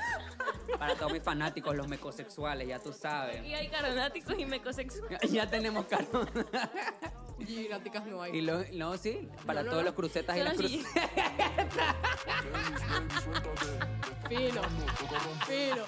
Para 0.78 0.96
todos 0.96 1.12
mis 1.12 1.24
fanáticos, 1.24 1.75
los 1.75 1.88
mecosexuales, 1.88 2.68
ya 2.68 2.80
tú 2.80 2.94
sabes. 2.94 3.44
Y 3.46 3.54
hay 3.54 3.68
caronáticos 3.69 4.38
y 4.38 4.46
mecosexuales. 4.46 5.19
Ya 5.34 5.50
tenemos 5.50 5.86
caro. 5.86 6.06
No 8.08 8.22
hay. 8.22 8.38
Y 8.38 8.42
lo, 8.42 8.64
no, 8.74 8.98
sí, 8.98 9.28
para 9.46 9.62
No, 9.62 9.66
no, 9.66 9.72
todos 9.72 9.84
no. 9.84 9.88
los 9.90 9.96
crucetas 9.96 10.38
y 10.38 10.44
las 10.44 10.54
crucetas. 10.54 10.92
Fino, 14.30 14.62
fino. 15.48 15.84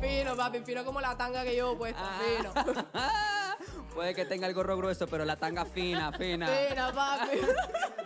Fino, 0.00 0.36
papi, 0.36 0.60
fino 0.60 0.84
como 0.84 1.00
la 1.00 1.16
tanga 1.16 1.44
que 1.44 1.52
llevo 1.52 1.78
puesta. 1.78 2.18
Fino. 2.18 2.52
Puede 3.94 4.14
que 4.14 4.24
tenga 4.24 4.46
el 4.46 4.54
gorro 4.54 4.76
grueso, 4.76 5.06
pero 5.06 5.24
la 5.24 5.36
tanga 5.36 5.64
fina, 5.64 6.12
fina. 6.12 6.46
Fino, 6.46 6.92
papi. 6.92 7.38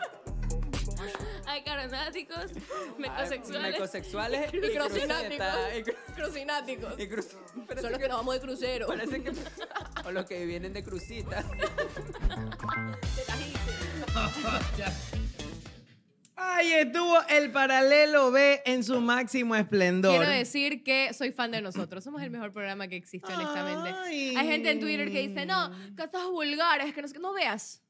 Hay 1.55 1.63
caronáticos, 1.63 2.51
Ay, 2.53 2.63
mecosexuales. 2.99 3.73
Mecosexuales 3.75 4.41
Y 4.53 4.57
y 4.57 4.61
cru- 4.61 5.95
Crucináticos. 6.17 6.95
y 6.99 7.03
cru- 7.05 7.67
parece 7.67 7.83
Son 7.83 7.93
los 7.93 8.01
que 8.01 8.09
nos 8.09 8.17
vamos 8.19 8.35
de 8.35 8.41
crucero. 8.41 8.87
Parece 8.89 9.23
que. 9.23 9.33
O 10.05 10.11
los 10.11 10.25
que 10.27 10.45
vienen 10.47 10.73
de 10.73 10.83
crucita. 10.83 11.45
Ahí 16.37 16.73
estuvo 16.73 17.23
el 17.29 17.53
paralelo 17.53 18.33
B 18.33 18.63
en 18.67 18.83
su 18.83 19.01
máximo 19.01 19.55
esplendor. 19.55 20.17
Quiero 20.17 20.31
decir 20.33 20.83
que 20.83 21.15
soy 21.15 21.31
fan 21.31 21.53
de 21.53 21.63
nosotros. 21.63 22.03
Somos 22.03 22.21
el 22.23 22.31
mejor 22.31 22.53
programa 22.53 22.89
que 22.89 22.97
existe, 22.97 23.33
honestamente. 23.33 23.95
Ay. 24.05 24.35
Hay 24.37 24.49
gente 24.49 24.71
en 24.73 24.81
Twitter 24.81 25.11
que 25.13 25.29
dice, 25.29 25.47
no, 25.47 25.71
que 25.97 26.03
estás 26.03 26.27
vulgares, 26.27 26.93
que 26.93 27.01
no 27.03 27.07
sé 27.09 27.15
qué". 27.15 27.21
No 27.21 27.33
veas. 27.33 27.81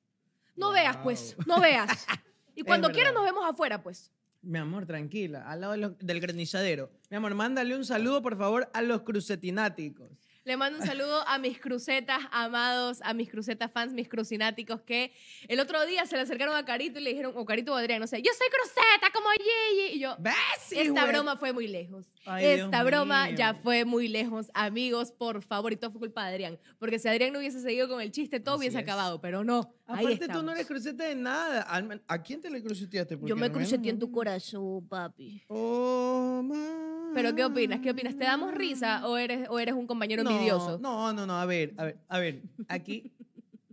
No 0.55 0.71
veas, 0.71 0.99
pues. 0.99 1.35
No 1.47 1.61
veas. 1.61 2.07
Y 2.55 2.63
cuando 2.63 2.91
quieras 2.91 3.13
nos 3.15 3.25
vemos 3.25 3.45
afuera, 3.47 3.83
pues. 3.83 4.11
Mi 4.43 4.59
amor, 4.59 4.85
tranquila, 4.87 5.49
al 5.51 5.61
lado 5.63 5.73
de 5.73 5.79
los- 5.79 5.99
del 5.99 6.21
granizadero. 6.21 6.91
Mi 7.11 7.17
amor, 7.17 7.35
mándale 7.35 7.75
un 7.77 7.85
saludo, 7.85 8.21
por 8.23 8.37
favor, 8.37 8.69
a 8.75 8.83
los 8.83 9.03
crucetináticos. 9.03 10.11
Le 10.45 10.59
mando 10.59 10.79
un 10.79 10.85
saludo 10.99 11.27
a 11.27 11.39
mis 11.39 11.59
crucetas 11.59 12.19
amados, 12.31 13.01
a 13.03 13.15
mis 13.15 13.31
crucetas 13.31 13.73
fans, 13.73 13.95
mis 13.95 14.11
crucináticos, 14.11 14.83
que 14.83 15.11
el 15.49 15.59
otro 15.59 15.87
día 15.87 16.05
se 16.05 16.17
le 16.17 16.23
acercaron 16.23 16.55
a 16.55 16.67
Carito 16.67 16.99
y 16.99 17.03
le 17.03 17.11
dijeron, 17.11 17.33
o 17.35 17.47
Carito 17.47 17.73
o 17.73 17.77
Adrián, 17.77 17.99
no 18.01 18.07
sé, 18.07 18.21
yo 18.21 18.31
soy 18.37 18.49
cruceta 18.51 19.11
como 19.15 19.31
Gigi. 19.31 19.97
Y 19.97 20.01
yo, 20.01 20.15
¿Ves? 20.19 20.35
Esta 20.73 21.07
broma 21.07 21.39
fue 21.39 21.55
muy 21.55 21.67
lejos. 21.67 22.05
Ay, 22.27 22.45
Esta 22.45 22.67
Dios 22.69 22.85
broma 22.85 23.29
mío. 23.29 23.37
ya 23.39 23.55
fue 23.55 23.87
muy 23.87 24.09
lejos. 24.09 24.51
Amigos, 24.53 25.13
por 25.13 25.41
favor, 25.41 25.73
y 25.73 25.77
todo 25.77 25.91
fue 25.93 26.01
culpa 26.01 26.27
de 26.27 26.33
Adrián. 26.35 26.59
Porque 26.79 26.99
si 26.99 27.09
Adrián 27.09 27.33
no 27.33 27.39
hubiese 27.39 27.61
seguido 27.61 27.89
con 27.89 28.03
el 28.03 28.13
chiste, 28.13 28.39
todo 28.39 28.57
Así 28.57 28.61
hubiese 28.61 28.77
es. 28.77 28.83
acabado. 28.83 29.23
Pero 29.23 29.45
no, 29.45 29.73
Aparte, 29.87 30.29
tú 30.29 30.43
no 30.43 30.53
eres 30.53 30.67
cruceta 30.67 31.05
de 31.05 31.15
nada. 31.15 31.67
¿A 32.09 32.23
quién 32.23 32.41
te 32.41 32.51
le 32.51 32.63
cruceteaste? 32.63 33.19
Yo 33.23 33.37
me 33.37 33.53
cruceté 33.53 33.91
en 33.91 33.99
tu 33.99 34.11
corazón, 34.11 34.87
papi. 34.89 35.43
Oh, 35.49 36.43
man. 36.43 37.13
Pero 37.15 37.35
¿qué 37.35 37.45
opinas? 37.45 37.81
¿Qué 37.81 37.91
opinas? 37.91 38.17
¿Te 38.17 38.25
damos 38.25 38.55
risa 38.55 39.07
o 39.07 39.17
eres, 39.17 39.47
o 39.51 39.59
eres 39.59 39.75
un 39.75 39.87
compañero 39.87 40.25
no, 40.25 40.31
envidioso? 40.31 40.79
No, 40.79 41.13
no, 41.13 41.27
no. 41.27 41.39
A 41.39 41.47
ver, 41.47 41.75
a 41.77 41.85
ver, 41.85 41.99
a 42.09 42.19
ver. 42.19 42.43
Aquí. 42.69 43.13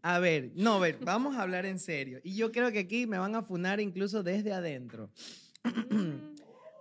A 0.03 0.19
ver, 0.19 0.51
no, 0.55 0.75
a 0.75 0.79
ver, 0.79 0.97
vamos 1.01 1.35
a 1.37 1.43
hablar 1.43 1.65
en 1.65 1.77
serio. 1.77 2.19
Y 2.23 2.35
yo 2.35 2.51
creo 2.51 2.71
que 2.71 2.79
aquí 2.79 3.05
me 3.05 3.19
van 3.19 3.35
a 3.35 3.43
funar 3.43 3.79
incluso 3.79 4.23
desde 4.23 4.51
adentro. 4.51 5.11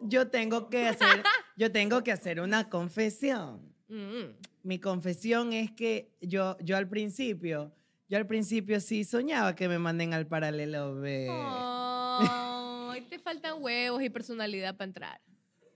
yo 0.01 0.29
tengo 0.29 0.71
que 0.71 0.89
hacer, 0.89 1.23
yo 1.57 1.71
tengo 1.71 2.03
que 2.03 2.13
hacer 2.13 2.41
una 2.41 2.69
confesión. 2.71 3.61
Mm. 3.89 4.37
Mi 4.63 4.79
confesión 4.79 5.53
es 5.53 5.71
que 5.71 6.17
yo, 6.21 6.57
yo 6.61 6.77
al 6.77 6.89
principio, 6.89 7.73
yo 8.11 8.19
al 8.19 8.27
principio 8.27 8.81
sí 8.81 9.05
soñaba 9.05 9.55
que 9.55 9.69
me 9.69 9.79
manden 9.79 10.13
al 10.15 10.27
paralelo 10.27 10.97
B. 10.97 11.29
Ay, 11.31 13.03
te 13.03 13.21
faltan 13.21 13.63
huevos 13.63 14.03
y 14.03 14.11
personalidad 14.11 14.77
para 14.77 14.89
entrar. 14.89 15.21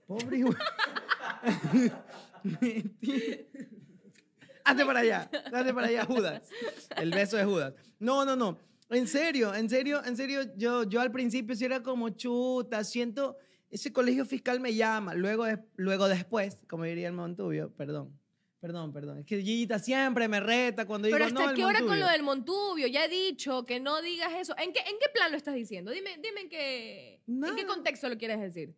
Pobre. 0.05 0.43
Mentira. 2.43 3.37
Hazte 4.65 4.85
para 4.85 4.99
allá, 4.99 5.29
hazte 5.53 5.73
para 5.73 5.87
allá, 5.87 6.05
Judas. 6.05 6.49
El 6.97 7.11
beso 7.11 7.37
de 7.37 7.45
Judas. 7.45 7.73
No, 7.99 8.25
no, 8.25 8.35
no. 8.35 8.59
En 8.89 9.07
serio, 9.07 9.55
en 9.55 9.69
serio, 9.69 10.03
en 10.03 10.17
serio, 10.17 10.41
yo, 10.57 10.83
yo 10.83 10.99
al 10.99 11.11
principio 11.11 11.55
sí 11.55 11.63
era 11.63 11.83
como 11.83 12.09
chuta, 12.09 12.83
siento, 12.83 13.37
ese 13.69 13.93
colegio 13.93 14.25
fiscal 14.25 14.59
me 14.59 14.75
llama. 14.75 15.13
Luego, 15.13 15.45
luego 15.77 16.09
después, 16.09 16.59
como 16.67 16.83
diría 16.83 17.07
el 17.07 17.13
Montubio, 17.13 17.71
perdón, 17.75 18.19
perdón, 18.65 18.91
perdón. 18.91 19.19
Es 19.19 19.25
que 19.27 19.37
Gillita 19.41 19.77
siempre 19.77 20.27
me 20.27 20.39
reta 20.39 20.87
cuando 20.87 21.05
digo, 21.05 21.15
Pero 21.17 21.25
¿hasta 21.27 21.43
no, 21.43 21.49
el 21.51 21.55
qué 21.55 21.63
hora 21.65 21.79
con 21.79 21.87
Montubio". 21.89 22.05
lo 22.05 22.11
del 22.11 22.23
Montubio? 22.23 22.87
Ya 22.87 23.05
he 23.05 23.09
dicho 23.09 23.63
que 23.63 23.79
no 23.79 24.01
digas 24.01 24.31
eso. 24.39 24.55
¿En 24.57 24.73
qué, 24.73 24.79
en 24.79 24.95
qué 24.99 25.07
plan 25.13 25.29
lo 25.31 25.37
estás 25.37 25.53
diciendo? 25.53 25.91
Dime, 25.91 26.17
dime 26.21 26.41
en 26.41 26.49
qué, 26.49 27.21
en 27.27 27.55
qué 27.55 27.65
contexto 27.67 28.09
lo 28.09 28.17
quieres 28.17 28.39
decir. 28.39 28.73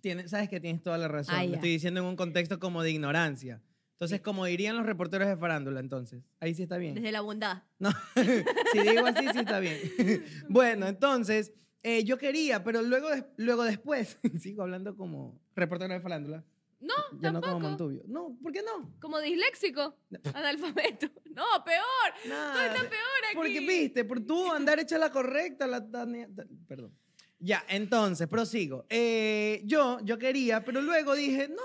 Tienes- 0.00 0.30
sabes 0.30 0.48
que 0.48 0.58
tienes 0.58 0.82
toda 0.82 0.96
la 0.96 1.06
razón. 1.08 1.34
Ah, 1.36 1.44
Lo 1.44 1.54
estoy 1.56 1.70
diciendo 1.70 2.00
en 2.00 2.06
un 2.06 2.16
contexto 2.16 2.58
como 2.58 2.82
de 2.82 2.92
ignorancia. 2.92 3.60
Entonces, 3.92 4.20
como 4.22 4.46
dirían 4.46 4.76
los 4.76 4.86
reporteros 4.86 5.28
de 5.28 5.36
farándula, 5.36 5.80
entonces. 5.80 6.22
Ahí 6.40 6.54
sí 6.54 6.62
está 6.62 6.78
bien. 6.78 6.94
Desde 6.94 7.12
la 7.12 7.20
bondad. 7.20 7.64
No, 7.78 7.90
si 8.72 8.78
digo 8.80 9.04
así, 9.06 9.26
sí 9.32 9.38
está 9.40 9.58
bien. 9.60 9.76
bueno, 10.48 10.86
entonces, 10.86 11.52
eh, 11.82 12.04
yo 12.04 12.16
quería, 12.16 12.64
pero 12.64 12.80
luego, 12.82 13.08
luego 13.36 13.64
después, 13.64 14.18
sigo 14.40 14.62
hablando 14.62 14.96
como 14.96 15.40
reportero 15.54 15.92
de 15.92 16.00
farándula. 16.00 16.44
No, 16.80 16.94
Ya 17.20 17.32
no 17.32 17.40
como 17.40 17.52
tampoco. 17.52 17.60
Montubio. 17.60 18.02
No, 18.06 18.36
¿por 18.42 18.52
qué 18.52 18.62
no? 18.62 18.94
Como 19.00 19.18
disléxico, 19.20 19.96
analfabeto. 20.34 21.08
No, 21.34 21.44
peor. 21.64 22.28
Nada. 22.28 22.66
estás 22.66 22.82
peor 22.84 23.24
aquí. 23.26 23.34
Porque 23.36 23.60
viste, 23.60 24.04
por 24.04 24.20
tú 24.20 24.50
andar 24.52 24.78
hecha 24.78 24.96
la 24.98 25.10
correcta, 25.10 25.66
la 25.66 25.80
Tania- 25.90 26.28
ta- 26.34 26.46
Perdón. 26.66 26.92
Ya, 27.40 27.64
entonces, 27.68 28.26
prosigo. 28.28 28.84
Eh, 28.88 29.62
yo, 29.64 29.98
yo 30.02 30.18
quería, 30.18 30.64
pero 30.64 30.80
luego 30.82 31.14
dije, 31.14 31.48
no, 31.48 31.62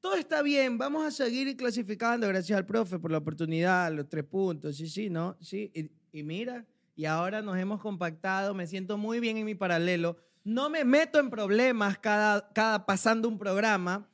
todo 0.00 0.14
está 0.14 0.40
bien, 0.42 0.78
vamos 0.78 1.04
a 1.04 1.10
seguir 1.10 1.56
clasificando, 1.56 2.26
gracias 2.28 2.56
al 2.56 2.64
profe 2.66 2.98
por 2.98 3.10
la 3.10 3.18
oportunidad, 3.18 3.92
los 3.92 4.08
tres 4.08 4.24
puntos, 4.24 4.76
sí, 4.76 4.88
sí, 4.88 5.10
¿no? 5.10 5.36
Sí, 5.40 5.70
y, 5.74 5.90
y 6.18 6.22
mira, 6.22 6.64
y 6.96 7.04
ahora 7.06 7.42
nos 7.42 7.58
hemos 7.58 7.80
compactado, 7.80 8.54
me 8.54 8.66
siento 8.66 8.96
muy 8.98 9.18
bien 9.20 9.36
en 9.36 9.46
mi 9.46 9.54
paralelo, 9.56 10.16
no 10.44 10.70
me 10.70 10.84
meto 10.84 11.18
en 11.18 11.28
problemas 11.28 11.98
cada, 11.98 12.48
cada 12.52 12.86
pasando 12.86 13.28
un 13.28 13.36
programa, 13.38 14.08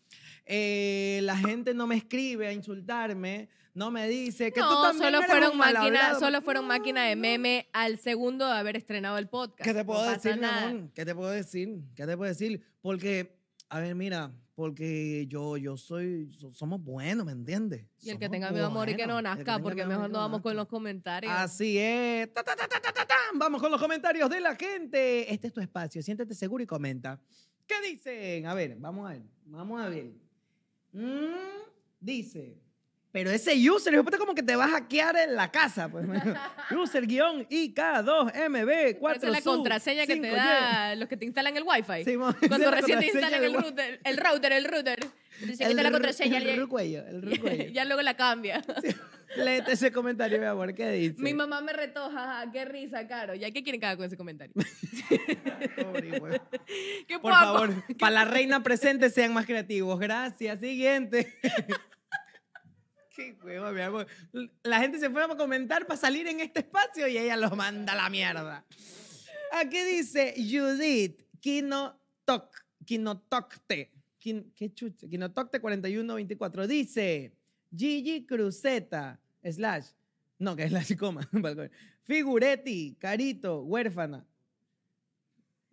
eh, 0.47 1.21
la 1.23 1.37
gente 1.37 1.75
no 1.75 1.87
me 1.87 1.97
escribe 1.97 2.47
a 2.47 2.53
insultarme, 2.53 3.49
no 3.75 3.91
me 3.91 4.09
dice 4.09 4.53
que 4.53 4.61
tú 4.61 4.67
no, 4.67 4.83
también 4.83 5.05
solo 5.05 5.19
eres 5.19 5.31
fueron 5.31 5.53
un 5.53 5.59
máquina, 5.59 6.15
solo 6.19 6.41
fueron 6.41 6.67
máquina 6.67 7.05
de 7.05 7.17
meme 7.17 7.69
al 7.73 7.99
segundo 7.99 8.47
de 8.47 8.53
haber 8.53 8.77
estrenado 8.77 9.19
el 9.19 9.29
podcast. 9.29 9.63
¿Qué 9.69 9.75
te 9.75 9.85
puedo 9.85 10.05
No 10.05 10.11
decir, 10.13 10.39
mi 10.39 10.47
amor? 10.47 10.91
¿Qué 10.95 11.05
te 11.05 11.15
puedo 11.15 11.31
decir? 11.31 11.81
¿Qué 11.95 12.07
te 12.07 12.17
puedo 12.17 12.29
decir? 12.29 12.63
Porque, 12.81 13.37
a 13.69 13.81
ver, 13.81 13.95
mira, 13.95 14.33
porque 14.55 15.27
yo, 15.29 15.59
yo 15.59 15.77
soy, 15.77 16.31
so- 16.33 16.53
somos 16.53 16.81
buenos, 16.83 17.27
¿me 17.27 17.33
entiendes? 17.33 17.85
Y 18.01 18.09
el 18.11 18.19
que 18.19 18.25
Somos 18.25 18.33
tenga 18.37 18.51
miedo 18.51 18.67
a 18.67 18.71
morir 18.71 18.97
que 18.97 19.07
no 19.07 19.17
que 19.17 19.23
nazca, 19.25 19.45
tenga 19.45 19.59
porque 19.59 19.85
mejor 19.85 20.05
no 20.09 20.13
que 20.15 20.19
vamos 20.21 20.41
con 20.41 20.57
los 20.57 20.67
comentarios. 20.67 21.33
Así 21.35 21.77
es. 21.77 22.33
Ta, 22.33 22.43
ta, 22.43 22.57
ta. 22.57 22.67
Vamos 23.35 23.61
con 23.61 23.71
los 23.71 23.81
comentarios 23.81 24.31
de 24.31 24.41
la 24.41 24.55
gente. 24.57 25.31
Este 25.31 25.49
es 25.49 25.53
tu 25.53 25.61
espacio. 25.61 26.01
Siéntete 26.03 26.35
seguro 26.35 26.63
y 26.63 26.67
comenta. 26.67 27.21
¿Qué 27.67 27.75
dicen? 27.91 28.47
A 28.47 28.55
ver, 28.55 28.77
vamos 28.79 29.07
a 29.07 29.13
ver. 29.13 29.23
Vamos 29.45 29.83
a 29.83 29.89
ver. 29.91 30.26
Mm, 30.97 31.35
dice. 32.01 32.57
Pero 33.13 33.31
ese 33.31 33.55
user, 33.71 33.95
hijo 33.95 34.03
puta, 34.05 34.19
como 34.19 34.35
que 34.35 34.43
te 34.43 34.57
va 34.57 34.67
a 34.67 34.69
hackear 34.69 35.17
en 35.17 35.37
la 35.37 35.51
casa. 35.51 35.89
Pues. 35.89 36.05
User-IK2MB4. 36.71 39.17
Esa 39.17 39.27
es 39.27 39.33
la 39.33 39.41
contraseña 39.41 40.07
que 40.07 40.17
te 40.17 40.31
da 40.31 40.95
los 40.97 41.09
que 41.09 41.17
te 41.17 41.25
instalan 41.25 41.57
el 41.57 41.63
wifi. 41.63 42.11
Es 42.11 42.19
Cuando 42.49 42.71
recién 42.71 42.99
te 42.99 43.07
instalan 43.07 43.43
el 43.43 43.55
router, 43.55 44.01
el 44.05 44.19
router, 44.19 44.53
el 44.53 44.65
router. 44.65 44.99
Dice 45.41 45.65
que 45.65 45.71
está 45.71 45.83
la 45.83 45.89
ru- 45.89 45.93
contraseña. 45.93 46.39
El 46.39 46.59
rucuello, 46.61 47.07
el 47.07 47.23
rucuello. 47.37 47.71
ya 47.73 47.85
luego 47.85 48.03
la 48.03 48.17
cambia. 48.17 48.63
Léete 49.37 49.73
ese 49.73 49.91
comentario, 49.93 50.39
mi 50.39 50.47
amor. 50.47 50.75
¿Qué 50.75 50.91
dice? 50.93 51.17
Mi 51.21 51.35
mamá 51.35 51.61
me 51.61 51.73
retó, 51.73 52.11
jaja, 52.11 52.51
qué 52.53 52.65
risa, 52.65 53.07
Caro. 53.09 53.35
¿Ya 53.35 53.51
qué 53.51 53.63
quieren 53.63 53.81
que 53.81 53.87
haga 53.87 53.97
con 53.97 54.07
ese 54.07 54.17
comentario? 54.17 54.55
Pobre 55.83 56.19
güey. 56.19 56.41
¡Qué 57.07 57.19
Por 57.19 57.33
poco! 57.33 57.35
favor, 57.35 57.85
para 57.99 58.11
la 58.15 58.25
reina 58.25 58.63
presente 58.63 59.11
sean 59.11 59.35
más 59.35 59.45
creativos. 59.47 59.99
Gracias. 59.99 60.61
Siguiente. 60.61 61.35
Qué 63.15 63.37
huevo, 63.43 63.71
mi 63.73 63.81
amor. 63.81 64.07
La 64.63 64.79
gente 64.81 64.99
se 64.99 65.09
fue 65.11 65.25
a 65.25 65.29
comentar 65.29 65.87
para 65.87 65.99
salir 65.99 66.27
en 66.29 66.41
este 66.41 66.61
espacio 66.61 67.09
y 67.09 67.17
ella 67.19 67.37
los 67.37 67.57
manda 67.57 67.95
a 67.95 67.97
la 67.97 68.11
mierda. 68.11 68.65
Aquí 69.53 69.81
dice 69.83 70.35
Judith 70.37 71.23
Kinotok, 71.41 72.55
Kinotocte. 72.85 73.93
Kinotocte 75.09 75.61
4124. 75.61 76.67
Dice 76.67 77.33
Gigi 77.71 78.27
Cruzeta, 78.27 79.21
slash, 79.43 79.87
no, 80.39 80.57
que 80.57 80.69
slash 80.69 80.97
coma. 80.97 81.29
Figuretti, 82.05 82.97
Carito, 82.99 83.63
huérfana. 83.63 84.25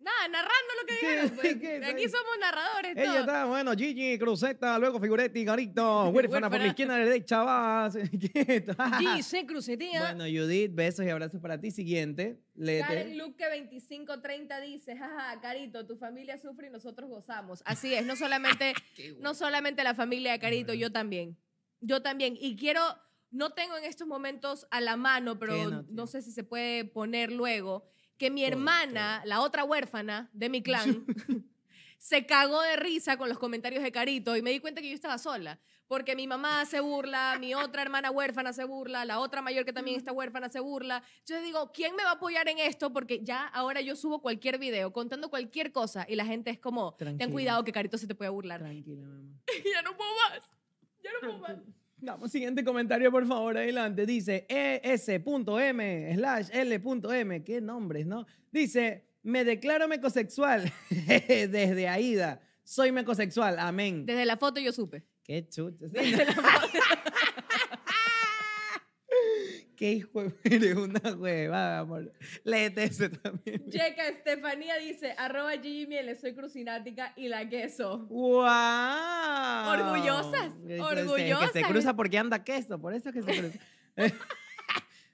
Nada, 0.04 0.28
narrando 0.28 0.72
lo 0.80 0.86
que 0.86 0.94
dijeron. 0.94 1.30
pues. 1.30 1.94
Aquí 1.94 2.08
somos 2.10 2.38
narradores. 2.38 2.92
Ella 2.94 3.04
todos. 3.04 3.20
está, 3.20 3.44
bueno, 3.46 3.72
Gigi, 3.72 4.18
Cruzeta, 4.18 4.78
luego 4.78 5.00
Figuretti, 5.00 5.44
Garito, 5.44 6.08
huérfana 6.10 6.50
por 6.50 6.60
la 6.60 6.66
izquierda 6.66 6.96
derecha, 6.96 7.42
va. 7.42 7.90
quieto. 8.32 8.74
Dice 8.98 9.46
Crucetía. 9.46 10.00
Bueno, 10.00 10.24
Judith, 10.24 10.74
besos 10.74 11.06
y 11.06 11.08
abrazos 11.08 11.40
para 11.40 11.58
ti. 11.58 11.70
Siguiente, 11.70 12.38
Karen. 12.54 13.16
Luque 13.16 13.44
2530 13.44 14.60
dice, 14.60 14.94
jaja, 14.94 15.40
Carito, 15.40 15.86
tu 15.86 15.96
familia 15.96 16.36
sufre 16.36 16.66
y 16.66 16.70
nosotros 16.70 17.08
gozamos. 17.08 17.62
Así 17.64 17.94
es, 17.94 18.04
no 18.04 18.14
solamente, 18.14 18.74
no 19.20 19.32
solamente 19.32 19.84
la 19.84 19.94
familia 19.94 20.32
de 20.32 20.38
Carito, 20.38 20.74
yo 20.74 20.92
también. 20.92 21.38
Yo 21.80 22.02
también. 22.02 22.36
Y 22.38 22.56
quiero, 22.56 22.82
no 23.30 23.54
tengo 23.54 23.78
en 23.78 23.84
estos 23.84 24.06
momentos 24.06 24.66
a 24.70 24.82
la 24.82 24.96
mano, 24.98 25.38
¿Qué 25.38 25.46
pero 25.46 25.84
no 25.88 26.06
sé 26.06 26.20
si 26.20 26.30
se 26.30 26.44
puede 26.44 26.84
poner 26.84 27.32
luego, 27.32 27.88
que 28.18 28.30
mi 28.30 28.44
hermana, 28.44 29.22
la 29.24 29.40
otra 29.40 29.64
huérfana 29.64 30.30
de 30.32 30.48
mi 30.48 30.62
clan, 30.62 31.04
se 31.98 32.26
cagó 32.26 32.60
de 32.62 32.76
risa 32.76 33.16
con 33.16 33.28
los 33.28 33.38
comentarios 33.38 33.82
de 33.82 33.92
Carito 33.92 34.36
y 34.36 34.42
me 34.42 34.50
di 34.50 34.60
cuenta 34.60 34.80
que 34.80 34.88
yo 34.88 34.94
estaba 34.94 35.18
sola. 35.18 35.58
Porque 35.86 36.16
mi 36.16 36.26
mamá 36.26 36.64
se 36.64 36.80
burla, 36.80 37.36
mi 37.38 37.54
otra 37.54 37.82
hermana 37.82 38.10
huérfana 38.10 38.54
se 38.54 38.64
burla, 38.64 39.04
la 39.04 39.20
otra 39.20 39.42
mayor 39.42 39.66
que 39.66 39.72
también 39.72 39.98
está 39.98 40.12
huérfana 40.12 40.48
se 40.48 40.58
burla. 40.60 41.02
Yo 41.26 41.40
digo, 41.42 41.72
¿quién 41.72 41.94
me 41.94 42.02
va 42.02 42.10
a 42.10 42.14
apoyar 42.14 42.48
en 42.48 42.58
esto? 42.58 42.90
Porque 42.90 43.20
ya 43.22 43.46
ahora 43.48 43.82
yo 43.82 43.94
subo 43.94 44.22
cualquier 44.22 44.58
video 44.58 44.92
contando 44.92 45.28
cualquier 45.28 45.72
cosa 45.72 46.06
y 46.08 46.16
la 46.16 46.24
gente 46.24 46.50
es 46.50 46.58
como, 46.58 46.94
Tranquila. 46.94 47.18
ten 47.18 47.32
cuidado 47.32 47.64
que 47.64 47.72
Carito 47.72 47.98
se 47.98 48.06
te 48.06 48.14
puede 48.14 48.30
burlar. 48.30 48.60
Tranquila, 48.60 49.06
mamá. 49.06 49.38
ya 49.74 49.82
no 49.82 49.96
puedo 49.96 50.10
más. 50.30 50.42
Ya 51.02 51.10
no 51.12 51.20
puedo 51.20 51.38
más. 51.38 51.83
Vamos, 51.98 52.30
siguiente 52.32 52.64
comentario, 52.64 53.10
por 53.10 53.26
favor, 53.26 53.56
adelante. 53.56 54.04
Dice 54.06 54.46
es.m 54.48 56.14
slash 56.14 56.48
l.m. 56.52 57.44
Qué 57.44 57.60
nombres, 57.60 58.06
¿no? 58.06 58.26
Dice, 58.52 59.06
me 59.22 59.44
declaro 59.44 59.88
mecosexual 59.88 60.70
desde 60.90 61.88
Aida. 61.88 62.40
Soy 62.62 62.92
mecosexual, 62.92 63.58
amén. 63.58 64.06
Desde 64.06 64.24
la 64.24 64.36
foto 64.36 64.60
yo 64.60 64.72
supe. 64.72 65.04
Qué 65.22 65.48
chucha. 65.48 65.88
sí. 65.88 65.94
Qué 69.76 69.92
hijo 69.92 70.22
de- 70.22 70.34
eres 70.44 70.76
una 70.76 71.00
hueva, 71.16 71.78
amor. 71.80 72.12
Léete 72.44 72.84
ese 72.84 73.08
también. 73.08 73.68
Checa 73.68 74.08
Estefanía 74.08 74.76
dice, 74.78 75.14
arroba 75.18 75.52
Gigi 75.52 75.86
Mieles, 75.86 76.20
soy 76.20 76.34
crucinática 76.34 77.12
y 77.16 77.28
la 77.28 77.48
queso. 77.48 78.06
¡Wow! 78.06 78.44
Orgullosas, 79.68 80.46
es, 80.46 80.66
Que 80.66 80.76
se 80.76 80.80
orgullosas. 80.82 81.62
cruza 81.68 81.96
porque 81.96 82.18
anda 82.18 82.44
queso, 82.44 82.78
por 82.80 82.94
eso 82.94 83.08
es 83.10 83.14
que 83.14 83.22
se 83.22 83.40
cruza. 83.40 83.58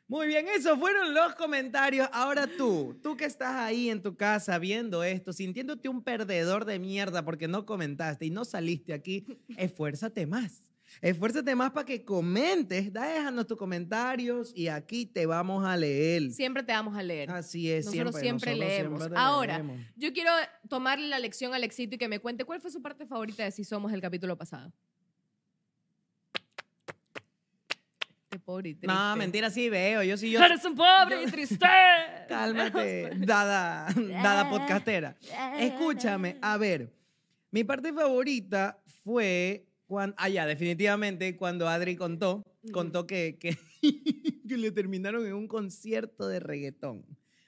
Muy 0.09 0.27
bien, 0.27 0.47
esos 0.49 0.77
fueron 0.77 1.15
los 1.15 1.37
comentarios. 1.37 2.09
Ahora 2.13 2.49
tú, 2.49 2.99
tú 3.01 3.17
que 3.17 3.27
estás 3.27 3.55
ahí 3.55 3.91
en 3.91 4.03
tu 4.03 4.17
casa 4.17 4.59
viendo 4.59 5.05
esto, 5.05 5.33
sintiéndote 5.33 5.89
un 5.89 6.03
perdedor 6.03 6.65
de 6.65 6.81
mierda 6.81 7.25
porque 7.25 7.47
no 7.47 7.65
comentaste 7.65 8.27
y 8.27 8.31
no 8.31 8.45
saliste 8.45 8.93
aquí, 8.93 9.25
esfuérzate 9.57 10.27
más. 10.27 10.70
Esfuérzate 11.01 11.55
más 11.55 11.71
para 11.71 11.87
que 11.87 12.05
comentes, 12.05 12.93
déjanos 12.93 13.47
tus 13.47 13.57
comentarios 13.57 14.53
y 14.55 14.69
aquí 14.69 15.07
te 15.07 15.25
vamos 15.27 15.65
a 15.65 15.77
leer. 15.77 16.31
Siempre 16.33 16.63
te 16.63 16.73
vamos 16.73 16.97
a 16.97 17.03
leer. 17.03 17.31
Así 17.31 17.71
es, 17.71 17.87
Nosotros 17.87 18.17
siempre, 18.17 18.53
nosotros 18.53 18.69
leemos. 18.69 18.99
siempre 19.01 19.19
Ahora, 19.21 19.55
leemos. 19.59 19.79
yo 19.97 20.13
quiero 20.13 20.31
tomarle 20.69 21.09
la 21.09 21.19
lección 21.19 21.55
al 21.55 21.65
Éxito 21.65 21.95
y 21.95 21.99
que 21.99 22.09
me 22.09 22.19
cuente 22.19 22.45
cuál 22.45 22.61
fue 22.61 22.71
su 22.71 22.83
parte 22.83 23.07
favorita 23.07 23.45
de 23.45 23.51
Si 23.51 23.65
Somos 23.65 23.93
el 23.93 24.01
capítulo 24.01 24.37
pasado. 24.37 24.73
Qué 28.29 28.39
pobre 28.39 28.69
y 28.71 28.75
triste. 28.75 28.87
No, 28.87 29.17
mentira, 29.17 29.51
sí 29.51 29.69
veo. 29.69 30.03
Yo 30.05 30.17
sí, 30.17 30.31
yo. 30.31 30.41
Eres 30.45 30.65
un 30.65 30.77
pobre 30.77 31.23
y 31.25 31.27
triste. 31.27 31.67
Cálmate, 32.29 33.11
dada, 33.19 33.89
dada 33.97 34.49
podcastera. 34.49 35.17
Escúchame, 35.59 36.37
a 36.41 36.57
ver, 36.57 36.93
mi 37.51 37.65
parte 37.65 37.93
favorita 37.93 38.81
fue 39.03 39.67
cuando, 39.91 40.15
ah, 40.19 40.29
ya, 40.29 40.47
definitivamente, 40.47 41.37
cuando 41.37 41.69
Adri 41.69 41.97
contó, 41.97 42.45
contó 42.73 43.09
que, 43.09 43.37
que, 43.41 43.59
que 44.49 44.57
le 44.57 44.71
terminaron 44.71 45.27
en 45.27 45.35
un 45.35 45.49
concierto 45.49 46.29
de 46.29 46.39
reggaetón. 46.39 47.05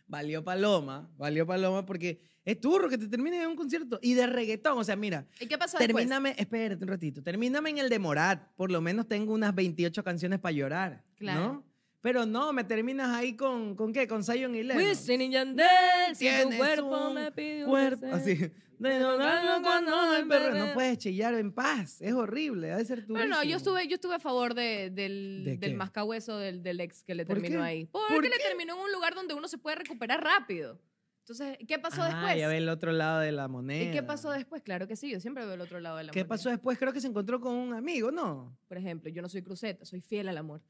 Valió 0.08 0.42
paloma, 0.42 1.08
valió 1.16 1.46
paloma 1.46 1.86
porque 1.86 2.18
es 2.44 2.60
turro 2.60 2.88
que 2.88 2.98
te 2.98 3.06
terminen 3.06 3.42
en 3.42 3.48
un 3.48 3.54
concierto 3.56 4.00
y 4.02 4.14
de 4.14 4.26
reggaetón. 4.26 4.76
O 4.76 4.82
sea, 4.82 4.96
mira, 4.96 5.24
¿Y 5.38 5.46
qué 5.46 5.56
pasó 5.56 5.78
después? 5.78 5.94
termíname, 6.04 6.34
espérate 6.36 6.82
un 6.82 6.88
ratito, 6.88 7.22
termíname 7.22 7.70
en 7.70 7.78
el 7.78 7.88
de 7.88 8.00
Morat. 8.00 8.42
Por 8.56 8.72
lo 8.72 8.80
menos 8.80 9.06
tengo 9.06 9.32
unas 9.32 9.54
28 9.54 10.02
canciones 10.02 10.40
para 10.40 10.52
llorar, 10.52 11.04
Claro. 11.14 11.40
¿no? 11.40 11.72
Pero 12.00 12.26
no, 12.26 12.52
me 12.52 12.64
terminas 12.64 13.10
ahí 13.10 13.36
con, 13.36 13.76
¿con 13.76 13.92
qué? 13.92 14.08
Con 14.08 14.24
Zion 14.24 14.56
y 14.56 14.64
Lennon. 14.64 14.82
Wisin 14.82 15.20
y 15.20 15.30
Yandel, 15.30 16.16
si 16.16 16.26
tu 16.42 16.56
cuerpo 16.56 17.14
me 17.14 17.30
pide 17.30 17.64
un 17.64 17.70
cuerpo, 17.70 18.06
así. 18.10 18.50
De 18.82 18.98
no 18.98 19.16
darlo 19.16 19.62
cuando 19.62 19.90
me 20.10 20.24
perre- 20.24 20.58
No 20.58 20.74
puedes 20.74 20.98
chillar 20.98 21.34
en 21.34 21.52
paz. 21.52 22.00
Es 22.00 22.12
horrible. 22.12 22.72
Ha 22.72 22.76
de 22.78 22.84
ser 22.84 23.06
tu. 23.06 23.12
Bueno, 23.14 23.36
no, 23.36 23.44
yo 23.44 23.56
estuve, 23.56 23.86
yo 23.88 23.94
estuve 23.94 24.14
a 24.16 24.18
favor 24.18 24.54
de- 24.54 24.90
del, 24.90 25.42
¿De 25.44 25.52
qué? 25.58 25.66
del 25.68 25.76
mascahueso 25.76 26.36
del, 26.38 26.62
del 26.62 26.80
ex 26.80 27.02
que 27.02 27.14
le 27.14 27.24
¿Por 27.24 27.36
terminó 27.36 27.60
qué? 27.60 27.64
ahí. 27.66 27.84
¿Por 27.86 28.02
Porque 28.08 28.28
le 28.28 28.36
qué? 28.36 28.42
terminó 28.44 28.74
en 28.76 28.80
un 28.82 28.92
lugar 28.92 29.14
donde 29.14 29.34
uno 29.34 29.46
se 29.48 29.58
puede 29.58 29.76
recuperar 29.76 30.22
rápido. 30.22 30.80
Entonces, 31.20 31.56
¿qué 31.68 31.78
pasó 31.78 32.02
Ah, 32.02 32.08
después? 32.08 32.36
ya 32.36 32.48
ve 32.48 32.56
el 32.56 32.68
otro 32.68 32.90
lado 32.90 33.20
de 33.20 33.30
la 33.30 33.46
moneda. 33.46 33.84
¿Y 33.90 33.92
qué 33.92 34.02
pasó 34.02 34.30
después? 34.32 34.60
Claro 34.62 34.88
que 34.88 34.96
sí, 34.96 35.08
yo 35.10 35.20
siempre 35.20 35.44
veo 35.44 35.54
el 35.54 35.60
otro 35.60 35.78
lado 35.78 35.96
de 35.98 36.02
la 36.04 36.10
¿Qué 36.12 36.20
moneda. 36.20 36.28
pasó 36.28 36.50
después? 36.50 36.76
Creo 36.78 36.92
que 36.92 37.00
se 37.00 37.06
encontró 37.06 37.40
con 37.40 37.54
un 37.54 37.72
amigo, 37.74 38.10
¿no? 38.10 38.58
Por 38.66 38.76
ejemplo, 38.76 39.08
yo 39.08 39.22
no 39.22 39.28
soy 39.28 39.42
cruceta, 39.42 39.84
soy 39.84 40.00
fiel 40.00 40.28
al 40.28 40.38
amor. 40.38 40.60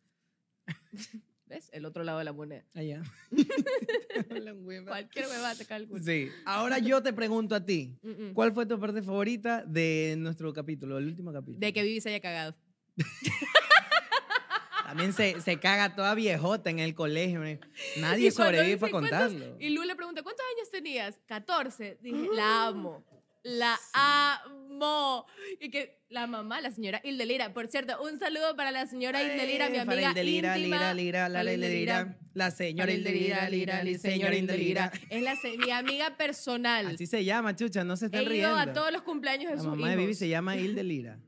¿Ves? 1.53 1.69
El 1.75 1.85
otro 1.85 2.03
lado 2.03 2.19
de 2.19 2.25
la 2.25 2.33
moneda. 2.33 2.65
Allá. 2.75 3.03
Hueva. 4.63 4.91
Cualquier 4.91 5.27
huevada 5.27 5.55
te 5.55 5.67
culo. 5.67 6.03
sí. 6.03 6.31
Ahora 6.47 6.79
yo 6.79 7.03
te 7.03 7.13
pregunto 7.13 7.55
a 7.55 7.63
ti. 7.63 7.99
Mm, 8.01 8.09
mm. 8.09 8.33
¿Cuál 8.33 8.55
fue 8.55 8.65
tu 8.65 8.81
parte 8.81 9.03
favorita 9.03 9.63
de 9.67 10.15
nuestro 10.17 10.51
capítulo, 10.55 10.97
el 10.97 11.09
último 11.09 11.31
capítulo? 11.31 11.59
De 11.59 11.75
que 11.75 11.83
Vivi 11.83 12.01
se 12.01 12.09
haya 12.09 12.21
cagado. 12.21 12.55
También 14.87 15.13
se, 15.13 15.43
se 15.43 15.61
caga 15.61 15.95
toda 15.95 16.15
viejota 16.15 16.71
en 16.71 16.79
el 16.79 16.95
colegio. 16.95 17.47
Y 17.47 17.59
Nadie 18.01 18.31
sobrevive 18.31 18.79
para 18.79 18.93
contarlo. 18.93 19.57
Y 19.61 19.69
Lu 19.71 19.83
le 19.83 19.95
pregunta, 19.95 20.23
¿cuántos 20.23 20.45
años 20.57 20.71
tenías? 20.71 21.19
14. 21.27 21.99
Dije, 22.01 22.29
la 22.35 22.69
amo. 22.69 23.05
La 23.45 23.79
amo. 23.93 25.27
Y 25.61 25.71
que 25.71 26.01
la 26.09 26.27
mamá, 26.27 26.61
la 26.61 26.71
señora 26.71 27.01
Hildelira. 27.05 27.53
Por 27.53 27.69
cierto, 27.69 28.01
un 28.03 28.19
saludo 28.19 28.55
para 28.57 28.71
la 28.71 28.87
señora 28.87 29.23
Hildelira, 29.23 29.69
mi 29.69 29.77
Eh, 29.77 29.81
amiga 29.81 30.09
Hildelira, 30.11 30.57
íntima. 30.59 30.77
Lira, 30.77 30.95
Lira, 30.95 31.29
la 31.29 31.53
Hildelira, 31.53 32.19
la 32.35 32.51
señora 32.51 32.91
Hildelira, 32.93 33.49
Lira, 33.51 33.83
Lira, 33.83 33.99
señora 33.99 34.35
Hildelira. 34.37 34.93
Es 35.11 35.23
la, 35.23 35.37
se- 35.37 35.57
mi 35.59 35.71
amiga 35.71 36.17
personal. 36.17 36.87
Así 36.87 37.07
se 37.07 37.25
llama, 37.25 37.55
chucha, 37.57 37.85
no 37.85 37.97
se 37.97 38.07
He 38.07 38.09
estén 38.09 38.23
ido 38.23 38.31
riendo. 38.31 38.57
a 38.59 38.73
todos 38.73 38.93
los 38.93 39.03
cumpleaños 39.03 39.51
de 39.51 39.57
La 39.57 39.63
sus 39.63 39.71
mamá 39.71 39.91
de. 39.91 39.97
Vivi 39.97 40.15
se 40.15 40.29
llama 40.29 40.57
Hildelira. 40.57 41.19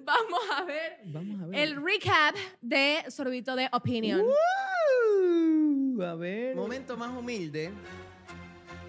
Vamos 0.00 0.40
a 0.52 0.64
ver 0.64 0.98
Vamos 1.06 1.42
a 1.42 1.46
ver. 1.46 1.58
el 1.60 1.82
recap 1.82 2.36
de 2.60 3.02
Sorbito 3.08 3.56
de 3.56 3.68
Opinion. 3.72 4.20
Uh, 4.20 6.02
a 6.02 6.14
ver. 6.16 6.54
Momento 6.54 6.96
más 6.98 7.10
humilde 7.16 7.72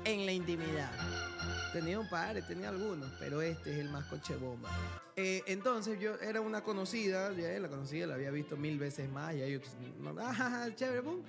en 0.03 0.25
la 0.25 0.31
intimidad. 0.33 0.91
Tenía 1.75 1.99
un 1.99 2.07
par, 2.07 2.41
tenía 2.47 2.69
algunos, 2.69 3.11
pero 3.19 3.41
este 3.41 3.73
es 3.73 3.79
el 3.79 3.89
más 3.89 4.05
coche 4.05 4.33
bomba. 4.37 4.69
Eh, 5.17 5.43
entonces 5.45 5.99
yo 5.99 6.15
era 6.21 6.39
una 6.39 6.63
conocida, 6.63 7.33
ya 7.33 7.49
la 7.59 7.67
conocida, 7.67 8.07
la 8.07 8.15
había 8.15 8.31
visto 8.31 8.55
mil 8.55 8.79
veces 8.79 9.09
más, 9.09 9.35
y 9.35 9.41
ahí, 9.41 9.57
pues, 9.57 9.71
no, 9.99 10.15
ah, 10.21 10.69
chévere, 10.77 11.01
boom. 11.01 11.21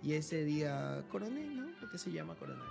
Y 0.00 0.12
ese 0.12 0.44
día, 0.44 1.02
coronel, 1.10 1.56
¿no? 1.56 1.66
Porque 1.80 1.98
se 1.98 2.12
llama 2.12 2.36
coronel. 2.36 2.62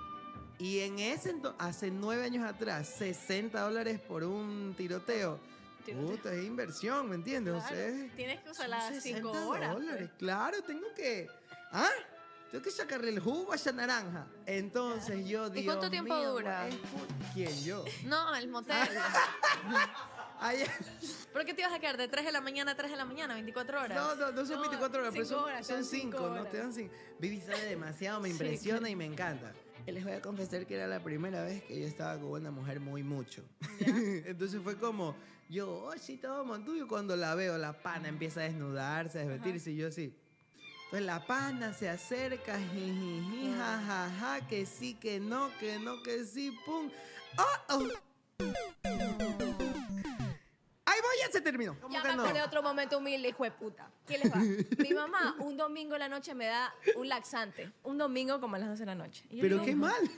Y 0.57 0.79
en 0.79 1.00
ese 1.00 1.31
entonces, 1.31 1.60
hace 1.60 1.91
nueve 1.91 2.24
años 2.24 2.46
atrás, 2.50 2.88
60 2.98 3.60
dólares 3.60 4.00
por 4.00 4.24
un 4.24 4.74
tiroteo. 4.77 5.38
Puta, 5.86 6.34
es 6.34 6.46
inversión, 6.46 7.10
¿me 7.10 7.15
entiendes? 7.15 7.55
O 7.55 7.60
sea, 7.60 7.67
Claro, 7.72 7.84
es- 8.05 8.15
Tienes 8.15 8.39
que 8.41 8.51
usar 8.51 8.69
las 8.69 8.86
60 8.88 9.17
cinco 9.19 9.31
horas. 9.50 9.74
dólares. 9.74 10.07
pues. 10.07 10.17
Claro, 10.17 10.62
tengo 10.63 10.88
que. 10.96 11.27
¿Ah? 11.74 11.89
Tengo 12.51 12.63
que 12.63 12.71
sacarle 12.71 13.09
el 13.09 13.19
jugo 13.19 13.51
a 13.51 13.55
esa 13.55 13.71
naranja. 13.73 14.25
Entonces 14.45 15.27
yo 15.27 15.49
digo. 15.49 15.65
cuánto 15.73 15.89
tiempo 15.89 16.15
dura? 16.15 16.67
¿Quién? 17.33 17.63
Yo. 17.63 17.83
No, 18.05 18.33
el 18.35 18.47
motel. 18.47 18.75
¿Por 21.33 21.45
qué 21.45 21.53
te 21.53 21.61
ibas 21.61 21.73
a 21.73 21.79
quedar 21.79 21.97
de 21.97 22.07
3 22.07 22.25
de 22.25 22.31
la 22.31 22.41
mañana 22.41 22.71
a 22.71 22.75
3 22.75 22.91
de 22.91 22.97
la 22.97 23.05
mañana, 23.05 23.33
24 23.33 23.81
horas? 23.81 23.97
no, 23.97 24.15
no, 24.15 24.31
no 24.31 24.45
son 24.45 24.55
No, 24.55 24.61
24 24.61 24.99
horas, 25.01 25.13
pero 25.13 25.25
cinco 25.25 25.39
son, 25.39 25.49
horas, 25.49 25.67
son 25.67 25.75
te 25.75 25.81
dan 25.81 25.85
cinco 25.85 26.17
5, 26.19 26.29
¿no? 26.35 26.45
Te 26.45 26.57
dan 26.57 26.73
5. 26.73 26.93
Vivi 27.19 27.41
sabe 27.41 27.65
demasiado, 27.65 28.19
me 28.21 28.27
Sí, 28.27 28.33
impresiona 28.33 28.79
claro. 28.79 28.91
y 28.91 28.95
me 28.95 29.05
encanta. 29.05 29.53
Y 29.85 29.91
Les 29.91 30.03
voy 30.03 30.13
a 30.13 30.21
confesar 30.21 30.65
que 30.65 30.75
era 30.75 30.85
la 30.87 31.01
primera 31.01 31.43
vez 31.43 31.63
que 31.63 31.79
yo 31.79 31.87
estaba 31.87 32.19
con 32.19 32.29
una 32.29 32.51
mujer 32.51 32.79
muy 32.79 33.03
mucho. 33.03 33.43
Entonces 33.79 34.61
fue 34.61 34.77
como, 34.77 35.15
yo, 35.49 35.85
oh, 35.85 35.93
sí, 35.97 36.17
todo 36.17 36.45
montuyo. 36.45 36.87
Cuando 36.87 37.15
la 37.15 37.33
veo, 37.35 37.57
la 37.57 37.81
pana 37.81 38.07
empieza 38.07 38.41
a 38.41 38.43
desnudarse, 38.43 39.19
a 39.19 39.21
desvestirse, 39.21 39.71
y 39.71 39.77
yo 39.77 39.87
así. 39.87 40.13
Entonces 40.88 41.06
la 41.06 41.20
pana 41.20 41.74
se 41.74 41.89
acerca, 41.89 42.58
jijiji, 42.58 43.53
jajaja, 43.58 44.48
que 44.48 44.65
sí, 44.65 44.94
que 44.94 45.20
no, 45.20 45.51
que 45.60 45.79
no, 45.79 46.01
que 46.01 46.24
sí, 46.24 46.58
pum. 46.65 46.89
¡Oh, 47.38 47.74
oh! 47.75 47.88
¡Ahí 50.86 51.00
voy, 51.01 51.15
ya 51.20 51.29
se 51.29 51.41
terminó! 51.41 51.75
¿Cómo 51.82 51.94
Ya 51.94 52.01
me 52.01 52.12
acordé 52.12 52.41
otro 52.41 52.63
momento 52.63 53.00
humilde, 53.00 53.27
hijo 53.27 53.44
de 53.44 53.51
puta. 53.51 53.91
¿Qué 54.08 54.17
les 54.17 54.32
va? 54.32 54.38
Mi 54.82 54.94
mamá, 54.94 55.36
un 55.39 55.58
domingo 55.58 55.96
en 55.96 56.00
la 56.00 56.08
noche 56.08 56.34
me 56.34 56.46
da 56.46 56.74
un 56.96 57.10
laxante. 57.10 57.70
Un 57.84 57.98
domingo 57.98 58.39
como 58.39 58.56
a 58.56 58.60
las 58.60 58.70
12 58.70 58.79
de 58.84 58.86
la 58.86 58.96
noche. 58.96 59.25
Y 59.29 59.36
yo 59.36 59.41
Pero 59.41 59.56
digo, 59.56 59.65
qué 59.65 59.75
mal. 59.75 60.10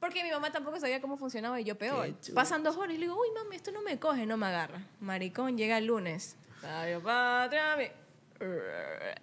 Porque 0.00 0.22
mi 0.22 0.30
mamá 0.30 0.50
tampoco 0.50 0.80
sabía 0.80 0.98
cómo 1.02 1.18
funcionaba 1.18 1.60
y 1.60 1.64
yo 1.64 1.76
peor. 1.76 2.14
Pasan 2.34 2.62
dos 2.62 2.78
horas 2.78 2.94
y 2.94 2.98
le 2.98 3.02
digo, 3.04 3.20
uy, 3.20 3.28
mami, 3.34 3.56
esto 3.56 3.70
no 3.70 3.82
me 3.82 3.98
coge, 3.98 4.24
no 4.24 4.38
me 4.38 4.46
agarra. 4.46 4.80
Maricón, 4.98 5.58
llega 5.58 5.76
el 5.76 5.84
lunes. 5.84 6.36
Patria, 7.02 7.76
mi- 7.76 8.05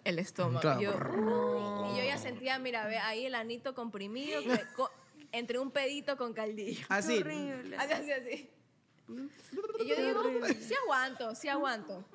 El 0.03 0.20
estómago. 0.20 0.60
Claro. 0.62 0.82
Yo, 0.82 0.91
uy, 0.91 1.93
y 1.93 1.98
yo 2.00 2.03
ya 2.05 2.17
sentía, 2.17 2.60
mira, 2.60 2.86
ve 2.88 2.98
ahí 2.98 3.25
el 3.25 3.36
anito 3.36 3.74
comprimido 3.75 4.41
que- 4.41 4.48
co- 4.75 4.91
entre 5.32 5.60
un 5.60 5.72
pedito 5.72 6.17
con 6.17 6.33
caldillo. 6.33 6.85
Así. 6.90 7.20
Horrible. 7.20 7.75
Así, 7.77 7.92
así, 7.94 8.11
así. 8.11 8.50
Y 9.79 9.88
yo 9.88 9.96
digo, 9.96 10.24
sí 10.59 10.74
aguanto, 10.83 11.35
sí 11.35 11.48
aguanto. 11.50 12.05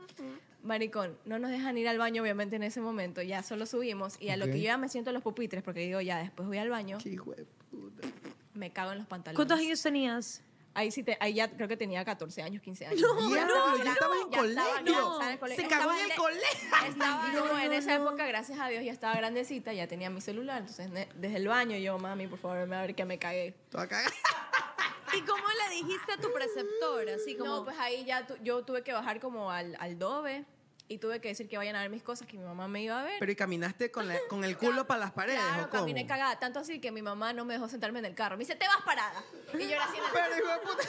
Maricón, 0.62 1.16
no 1.24 1.38
nos 1.38 1.50
dejan 1.50 1.76
ir 1.78 1.88
al 1.88 1.98
baño, 1.98 2.22
obviamente, 2.22 2.56
en 2.56 2.62
ese 2.62 2.80
momento. 2.80 3.22
Ya 3.22 3.42
solo 3.42 3.66
subimos. 3.66 4.16
Y 4.20 4.30
a 4.30 4.36
lo 4.36 4.46
que 4.46 4.58
yo 4.58 4.64
ya 4.64 4.78
me 4.78 4.88
siento 4.88 5.10
en 5.10 5.14
los 5.14 5.22
pupitres, 5.22 5.62
porque 5.62 5.80
digo, 5.80 6.00
ya, 6.00 6.18
después 6.18 6.48
voy 6.48 6.58
al 6.58 6.68
baño, 6.70 6.98
Qué 7.02 7.10
hijo 7.10 7.32
de 7.32 7.44
puta. 7.70 8.08
me 8.54 8.72
cago 8.72 8.92
en 8.92 8.98
los 8.98 9.06
pantalones. 9.06 9.36
¿Cuántos 9.36 9.58
años 9.60 9.82
tenías? 9.82 10.42
Ahí 10.74 10.90
sí, 10.92 11.02
te, 11.02 11.16
ahí 11.20 11.34
ya 11.34 11.50
creo 11.50 11.66
que 11.66 11.76
tenía 11.76 12.04
14 12.04 12.42
años, 12.42 12.62
15 12.62 12.86
años. 12.86 13.00
Diablo, 13.28 13.76
ya 13.84 13.92
estaba 13.92 14.14
en 14.16 14.30
Ya 14.30 14.44
estaba, 14.44 14.66
colegio. 14.76 14.84
ya 14.84 14.92
estaba 14.92 15.24
en 15.26 15.32
el 15.32 15.38
colegio. 15.38 15.64
Se 15.64 15.68
cagó 15.68 15.92
en 15.92 16.10
el 16.10 16.16
colegio. 16.16 16.68
Estaba, 16.88 17.28
no, 17.32 17.58
en 17.58 17.72
esa 17.72 17.94
época, 17.96 18.26
gracias 18.26 18.60
a 18.60 18.68
Dios, 18.68 18.84
ya 18.84 18.92
estaba 18.92 19.14
grandecita, 19.16 19.72
ya 19.72 19.88
tenía 19.88 20.08
mi 20.10 20.20
celular. 20.20 20.58
Entonces, 20.60 20.88
ne- 20.90 21.08
desde 21.16 21.36
el 21.38 21.48
baño, 21.48 21.76
yo, 21.78 21.98
mami, 21.98 22.28
por 22.28 22.38
favor, 22.38 22.66
me 22.68 22.76
a 22.76 22.82
ver 22.82 22.94
que 22.94 23.04
me 23.04 23.18
cagué. 23.18 23.54
Toda 23.70 23.88
cagada. 23.88 24.14
¿Y 25.16 25.20
cómo 25.22 25.42
le 25.68 25.74
dijiste 25.74 26.12
a 26.12 26.16
tu 26.18 26.30
preceptor? 26.32 27.08
Así 27.08 27.34
como... 27.36 27.56
No, 27.56 27.64
pues 27.64 27.76
ahí 27.78 28.04
ya 28.04 28.26
tu- 28.26 28.36
yo 28.42 28.62
tuve 28.62 28.82
que 28.84 28.92
bajar 28.92 29.20
como 29.20 29.50
al, 29.50 29.74
al 29.80 29.98
dobe 29.98 30.44
y 30.88 30.98
tuve 30.98 31.20
que 31.20 31.28
decir 31.28 31.48
que 31.48 31.56
vayan 31.58 31.76
a 31.76 31.80
ver 31.82 31.90
mis 31.90 32.02
cosas, 32.02 32.26
que 32.26 32.36
mi 32.38 32.44
mamá 32.44 32.66
me 32.66 32.82
iba 32.82 32.98
a 33.00 33.04
ver. 33.04 33.16
Pero 33.20 33.30
y 33.32 33.36
caminaste 33.36 33.90
con, 33.90 34.08
la- 34.08 34.18
con 34.28 34.42
el 34.44 34.56
culo 34.58 34.86
para 34.86 35.00
las 35.00 35.12
paredes, 35.12 35.40
Claro, 35.40 35.64
¿o 35.64 35.68
cómo? 35.68 35.82
caminé 35.82 36.06
cagada, 36.06 36.38
tanto 36.38 36.58
así 36.60 36.80
que 36.80 36.90
mi 36.90 37.02
mamá 37.02 37.32
no 37.32 37.44
me 37.44 37.54
dejó 37.54 37.68
sentarme 37.68 37.98
en 37.98 38.06
el 38.06 38.14
carro. 38.14 38.36
Me 38.36 38.44
dice, 38.44 38.56
te 38.56 38.66
vas 38.66 38.80
parada. 38.84 39.22
Y 39.54 39.58
yo 39.68 39.74
era 39.74 39.84
así 39.84 39.96
en 39.98 40.04
el- 40.04 40.10
Pero 40.12 40.36
hijo 40.44 40.48
de 40.52 40.58
puta. 40.66 40.82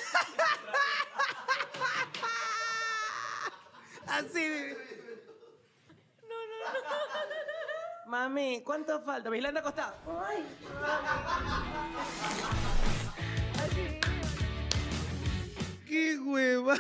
Así. 4.08 4.74
No, 6.24 6.36
no, 6.36 6.56
no. 6.74 8.10
Mami, 8.10 8.64
¿cuánto 8.64 9.00
falta? 9.04 9.30
Vigilante 9.30 9.60
acostado. 9.60 9.96
Ay. 10.28 10.44
¡Qué 15.88 16.18
hueva! 16.20 16.76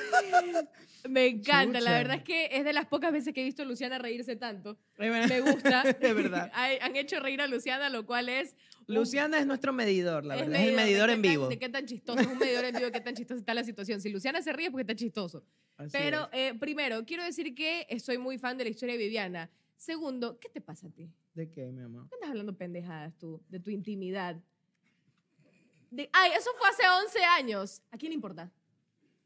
Me 1.07 1.27
encanta, 1.27 1.79
la 1.79 1.91
verdad 1.93 2.17
es 2.17 2.23
que 2.23 2.49
es 2.51 2.65
de 2.65 2.73
las 2.73 2.85
pocas 2.88 3.12
veces 3.12 3.33
que 3.33 3.41
he 3.41 3.43
visto 3.43 3.62
a 3.62 3.65
Luciana 3.65 3.97
reírse 3.99 4.35
tanto. 4.35 4.77
Me 4.97 5.41
gusta. 5.41 5.83
Es 6.01 6.15
verdad. 6.15 6.51
Han 6.81 6.95
hecho 6.95 7.19
reír 7.19 7.41
a 7.41 7.47
Luciana, 7.47 7.89
lo 7.89 8.05
cual 8.05 8.27
es... 8.29 8.55
un- 8.88 8.95
Luciana 8.95 9.39
es 9.39 9.45
nuestro 9.45 9.71
medidor, 9.71 10.25
la 10.25 10.35
es 10.35 10.41
verdad. 10.41 10.62
es 10.62 10.67
el 10.69 10.75
medidor 10.75 11.07
de 11.07 11.13
en 11.13 11.21
tan- 11.21 11.31
vivo. 11.31 11.47
de 11.47 11.59
qué 11.59 11.69
tan 11.69 11.85
chistoso, 11.85 12.19
es 12.19 12.27
un 12.27 12.38
medidor 12.39 12.65
en 12.65 12.73
vivo 12.73 12.85
de 12.88 12.91
qué 12.91 13.01
tan 13.01 13.13
chistosa 13.15 13.39
está 13.39 13.53
la 13.53 13.63
situación. 13.63 14.01
Si 14.01 14.09
Luciana 14.09 14.41
se 14.41 14.51
ríe 14.51 14.65
es 14.65 14.71
porque 14.71 14.81
está 14.81 14.95
chistoso. 14.95 15.45
Así 15.77 15.91
Pero 15.93 16.27
eh, 16.33 16.53
primero, 16.59 17.05
quiero 17.05 17.23
decir 17.23 17.53
que 17.55 17.85
soy 17.99 18.17
muy 18.17 18.38
fan 18.38 18.57
de 18.57 18.65
la 18.65 18.69
historia 18.71 18.93
de 18.97 19.03
Viviana. 19.03 19.49
Segundo, 19.77 20.38
¿qué 20.39 20.49
te 20.49 20.59
pasa 20.59 20.88
a 20.88 20.89
ti? 20.89 21.09
¿De 21.33 21.49
qué, 21.49 21.71
mi 21.71 21.81
amor? 21.83 22.09
¿Qué 22.09 22.15
andas 22.15 22.31
hablando 22.31 22.57
pendejadas 22.57 23.17
tú? 23.17 23.41
De 23.47 23.59
tu 23.62 23.69
intimidad. 23.69 24.35
De- 25.91 26.09
ay, 26.13 26.31
eso 26.38 26.49
fue 26.57 26.67
hace 26.69 26.83
11 27.05 27.23
años. 27.23 27.81
¿A 27.91 27.97
quién 27.97 28.09
le 28.09 28.15
importa? 28.15 28.51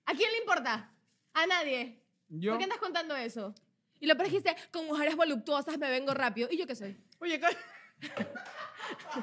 ¿A 0.06 0.14
quién 0.14 0.30
le 0.32 0.38
importa? 0.40 0.92
A 1.34 1.46
nadie. 1.48 2.00
Yo. 2.30 2.52
¿Por 2.52 2.58
qué 2.60 2.64
andas 2.66 2.80
contando 2.80 3.16
eso? 3.16 3.54
Y 4.00 4.06
lo 4.08 4.16
peor 4.16 4.28
es 4.28 4.34
que 4.34 4.40
dijiste, 4.40 4.70
con 4.72 4.86
mujeres 4.86 5.16
voluptuosas 5.16 5.78
me 5.78 5.90
vengo 5.90 6.14
rápido. 6.14 6.48
¿Y 6.52 6.58
yo 6.58 6.68
qué 6.68 6.76
soy? 6.76 6.98
Oye, 7.20 7.40
ca- 7.40 7.50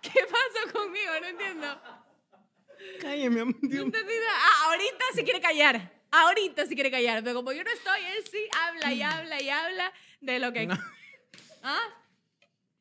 ¿Qué 0.00 0.20
pasó 0.24 0.72
conmigo? 0.72 1.12
No 1.20 1.26
entiendo. 1.28 1.80
cállate, 3.00 3.30
mi 3.30 3.40
amor. 3.40 3.54
No 3.62 3.82
entendí 3.82 4.14
nada. 4.14 4.38
Ah, 4.38 4.64
ahorita 4.66 5.04
sí 5.14 5.22
quiere 5.24 5.40
callar. 5.40 5.92
Ahorita 6.10 6.66
sí 6.66 6.74
quiere 6.74 6.90
callar. 6.90 7.22
Pero 7.22 7.36
como 7.36 7.52
yo 7.52 7.62
no 7.62 7.70
estoy, 7.70 8.00
él 8.04 8.24
sí 8.30 8.48
habla 8.66 8.92
y 8.92 9.02
habla 9.02 9.40
y 9.40 9.48
habla 9.48 9.92
de 10.20 10.38
lo 10.40 10.52
que... 10.52 10.66
No. 10.66 10.76
¿Ah? 11.62 11.80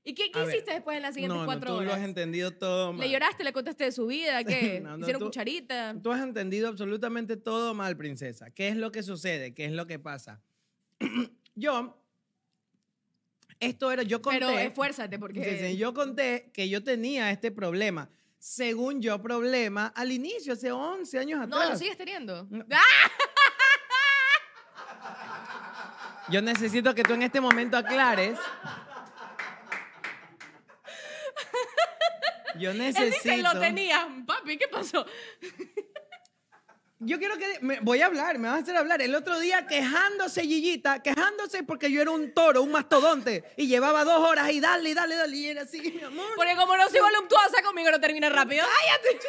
¿Y 0.04 0.16
qué, 0.16 0.32
qué 0.32 0.40
A 0.40 0.44
ver. 0.46 0.56
hiciste 0.56 0.74
después 0.74 0.98
en 0.98 1.04
las 1.04 1.14
siguientes 1.14 1.36
No, 1.36 1.42
no, 1.42 1.46
cuatro 1.46 1.68
tú 1.68 1.74
lo 1.76 1.80
horas? 1.82 2.00
has 2.00 2.04
entendido 2.06 2.52
todo 2.52 2.92
mal. 2.92 3.02
¿Le 3.02 3.12
lloraste? 3.12 3.44
¿Le 3.44 3.54
contaste 3.54 3.84
de 3.86 3.92
su 3.92 4.08
vida? 4.08 4.44
¿Qué? 4.44 4.80
No, 4.82 4.92
no, 4.98 5.02
¿Hicieron 5.02 5.20
tú- 5.20 5.26
cucharita? 5.28 5.96
Tú 6.02 6.12
has 6.12 6.22
entendido 6.22 6.70
absolutamente 6.70 7.38
todo 7.38 7.74
mal, 7.76 7.96
princesa. 7.96 8.50
¿Qué 8.50 8.70
es 8.70 8.76
lo 8.76 8.92
que 8.92 9.04
sucede? 9.04 9.54
¿Qué 9.54 9.66
es 9.66 9.72
lo 9.74 9.86
que 9.86 10.00
pasa? 10.00 10.42
yo, 11.56 12.02
esto 13.60 13.92
era, 13.92 14.02
yo 14.02 14.22
conté. 14.24 14.40
Pero 14.40 14.58
esfuérzate 14.58 15.20
porque... 15.20 15.70
Sí, 15.70 15.78
yo 15.78 15.94
conté 15.94 16.50
que 16.52 16.68
yo 16.68 16.84
tenía 16.84 17.30
este 17.30 17.52
problema. 17.52 18.10
Según 18.40 19.04
yo, 19.04 19.22
problema 19.22 19.94
al 19.96 20.12
inicio, 20.12 20.54
hace 20.54 20.72
11 20.72 21.20
años 21.20 21.48
No, 21.48 21.58
atrás. 21.58 21.70
lo 21.74 21.78
sigues 21.78 21.96
teniendo. 21.96 22.48
No. 22.50 22.66
¡Ah! 22.72 23.12
Yo 26.30 26.42
necesito 26.42 26.96
que 26.96 27.04
tú 27.04 27.14
en 27.14 27.24
este 27.24 27.42
momento 27.42 27.78
aclares. 27.78 28.40
Yo 32.62 32.71
Él 32.71 32.78
necesito. 32.78 33.15
dice, 33.30 33.38
lo 33.41 33.60
tenía. 33.60 34.08
Papi, 34.26 34.58
¿qué 34.58 34.67
pasó? 34.67 35.06
Yo 37.04 37.17
quiero 37.17 37.36
que. 37.38 37.58
me- 37.62 37.80
voy 37.80 38.00
a 38.02 38.06
hablar, 38.06 38.38
me 38.38 38.47
vas 38.47 38.60
a 38.60 38.62
hacer 38.62 38.78
hablar. 38.78 39.02
El 39.02 39.15
otro 39.15 39.39
día 39.39 39.65
quejándose, 39.65 40.43
Gillita, 40.43 41.02
quejándose 41.02 41.63
porque 41.63 41.91
yo 41.91 42.00
era 42.02 42.12
un 42.12 42.32
toro, 42.34 42.62
un 42.62 42.71
mastodonte. 42.71 43.43
Y 43.58 43.65
llevaba 43.67 44.04
dos 44.04 44.19
horas 44.19 44.45
ahí, 44.45 44.60
dale, 44.60 44.93
dale, 44.93 45.15
dale. 45.15 45.36
Y 45.36 45.47
era 45.47 45.63
así, 45.63 45.80
mi 45.82 46.04
amor. 46.04 46.28
Porque 46.36 46.56
como 46.56 46.78
no 46.78 46.88
soy 46.89 47.00
voluptuosa, 47.00 47.63
conmigo 47.63 47.89
no 47.89 48.00
termina 48.00 48.30
rápido. 48.30 48.65
¡Cállate! 48.65 49.19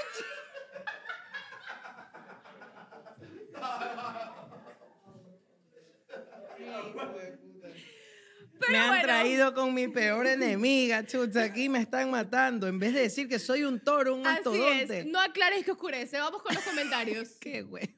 Me 8.70 8.79
han 8.79 8.88
bueno. 8.88 9.03
traído 9.05 9.55
con 9.55 9.75
mi 9.75 9.88
peor 9.88 10.27
enemiga, 10.27 11.05
chucha. 11.07 11.44
Aquí 11.44 11.68
me 11.68 11.81
están 11.81 12.11
matando. 12.11 12.66
En 12.68 12.79
vez 12.79 12.94
de 12.94 13.01
decir 13.01 13.29
que 13.29 13.38
soy 13.38 13.64
un 13.64 13.81
toro, 13.81 14.14
un 14.14 14.27
Así 14.27 14.35
mastodonte. 14.37 14.98
es. 15.01 15.07
No 15.07 15.18
aclares 15.20 15.64
que 15.64 15.72
oscurece. 15.72 16.18
Vamos 16.18 16.42
con 16.42 16.55
los 16.55 16.64
comentarios. 16.64 17.37
Qué 17.40 17.62
güey. 17.62 17.94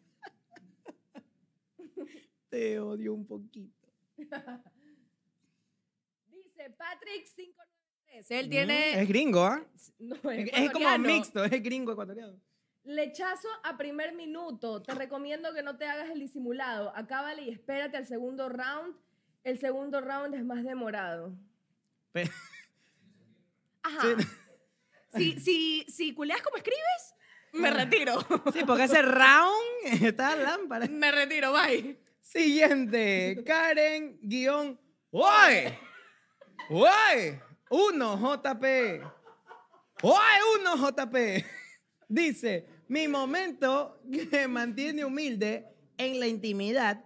Te 2.49 2.79
odio 2.81 3.15
un 3.15 3.27
poquito. 3.27 3.89
Dice 6.31 6.71
Patrick 6.77 7.25
593. 7.35 8.31
Él 8.31 8.49
tiene. 8.49 8.93
Mm, 8.95 8.99
Es 9.01 9.09
gringo, 9.09 9.45
¿ah? 9.45 9.65
No, 9.99 10.31
Es, 10.31 10.51
es 10.53 10.71
como 10.71 10.99
mixto, 10.99 11.45
es 11.45 11.63
gringo 11.63 11.93
ecuatoriano. 11.93 12.39
Lechazo 12.85 13.49
a 13.65 13.77
primer 13.77 14.15
minuto. 14.15 14.83
Te 14.83 14.95
recomiendo 14.95 15.53
que 15.55 15.63
no 15.63 15.77
te 15.77 15.87
hagas 15.87 16.11
el 16.11 16.21
disimulado. 16.21 16.95
Acábale 16.95 17.43
y 17.43 17.51
espérate 17.51 17.97
al 17.97 18.07
segundo 18.07 18.49
round. 18.49 18.95
El 19.45 19.59
segundo 19.59 20.01
round 20.01 20.35
es 20.35 20.45
más 20.45 20.65
demorado. 20.65 21.33
Pe- 22.13 22.31
Ajá. 23.83 24.03
Si, 25.15 25.39
si, 25.39 25.85
si 25.89 26.15
culeas 26.15 26.41
como 26.43 26.57
escribes, 26.57 27.15
me 27.53 27.71
retiro. 27.71 28.21
Sí, 28.53 28.65
porque 28.67 28.85
ese 28.85 29.03
round 29.03 29.53
está 30.03 30.35
lámpara. 30.35 30.87
me 30.89 31.13
retiro, 31.13 31.53
bye. 31.53 31.99
Siguiente, 32.21 33.43
Karen 33.47 34.19
guion. 34.23 34.81
¡Oye! 35.11 35.79
¡Oye! 36.71 37.41
Uno, 37.71 38.17
JP. 38.17 38.65
¡Oye! 40.03 40.41
Uno, 40.61 40.77
JP. 40.91 41.45
Dice, 42.09 42.67
mi 42.89 43.07
momento 43.07 44.01
que 44.31 44.49
mantiene 44.49 45.05
humilde 45.05 45.67
en 45.99 46.19
la 46.19 46.27
intimidad 46.27 47.05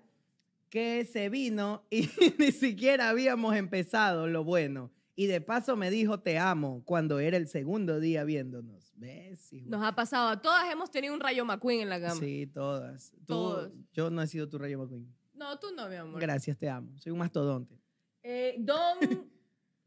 que 0.71 1.05
se 1.05 1.29
vino 1.29 1.85
y 1.91 2.09
ni 2.39 2.53
siquiera 2.53 3.09
habíamos 3.09 3.57
empezado 3.57 4.27
lo 4.27 4.45
bueno. 4.45 4.91
Y 5.17 5.27
de 5.27 5.41
paso 5.41 5.77
me 5.77 5.91
dijo 5.91 6.21
te 6.21 6.39
amo 6.39 6.83
cuando 6.85 7.19
era 7.19 7.37
el 7.37 7.49
segundo 7.49 7.99
día 7.99 8.23
viéndonos. 8.25 8.93
¿Ves? 8.97 9.53
hijo? 9.53 9.69
Nos 9.69 9.85
ha 9.85 9.95
pasado. 9.95 10.29
A 10.29 10.41
todas 10.43 10.71
hemos 10.73 10.91
tenido 10.91 11.13
un 11.15 11.21
rayo 11.21 11.45
McQueen 11.45 11.81
en 11.81 11.89
la 11.89 12.01
cama. 12.01 12.21
Sí, 12.21 12.47
todas. 12.47 13.11
Tú- 13.13 13.25
Todos. 13.27 13.73
Yo 13.93 14.11
no 14.11 14.23
he 14.23 14.27
sido 14.29 14.49
tu 14.49 14.59
rayo 14.59 14.79
McQueen. 14.79 15.13
No, 15.35 15.59
tú 15.59 15.69
no, 15.77 15.89
mi 15.89 15.97
amor. 15.97 16.21
Gracias, 16.21 16.57
te 16.57 16.69
amo. 16.69 16.97
Soy 16.99 17.13
un 17.13 17.19
mastodonte. 17.19 17.81
Eh, 18.23 18.57
Don 18.59 18.99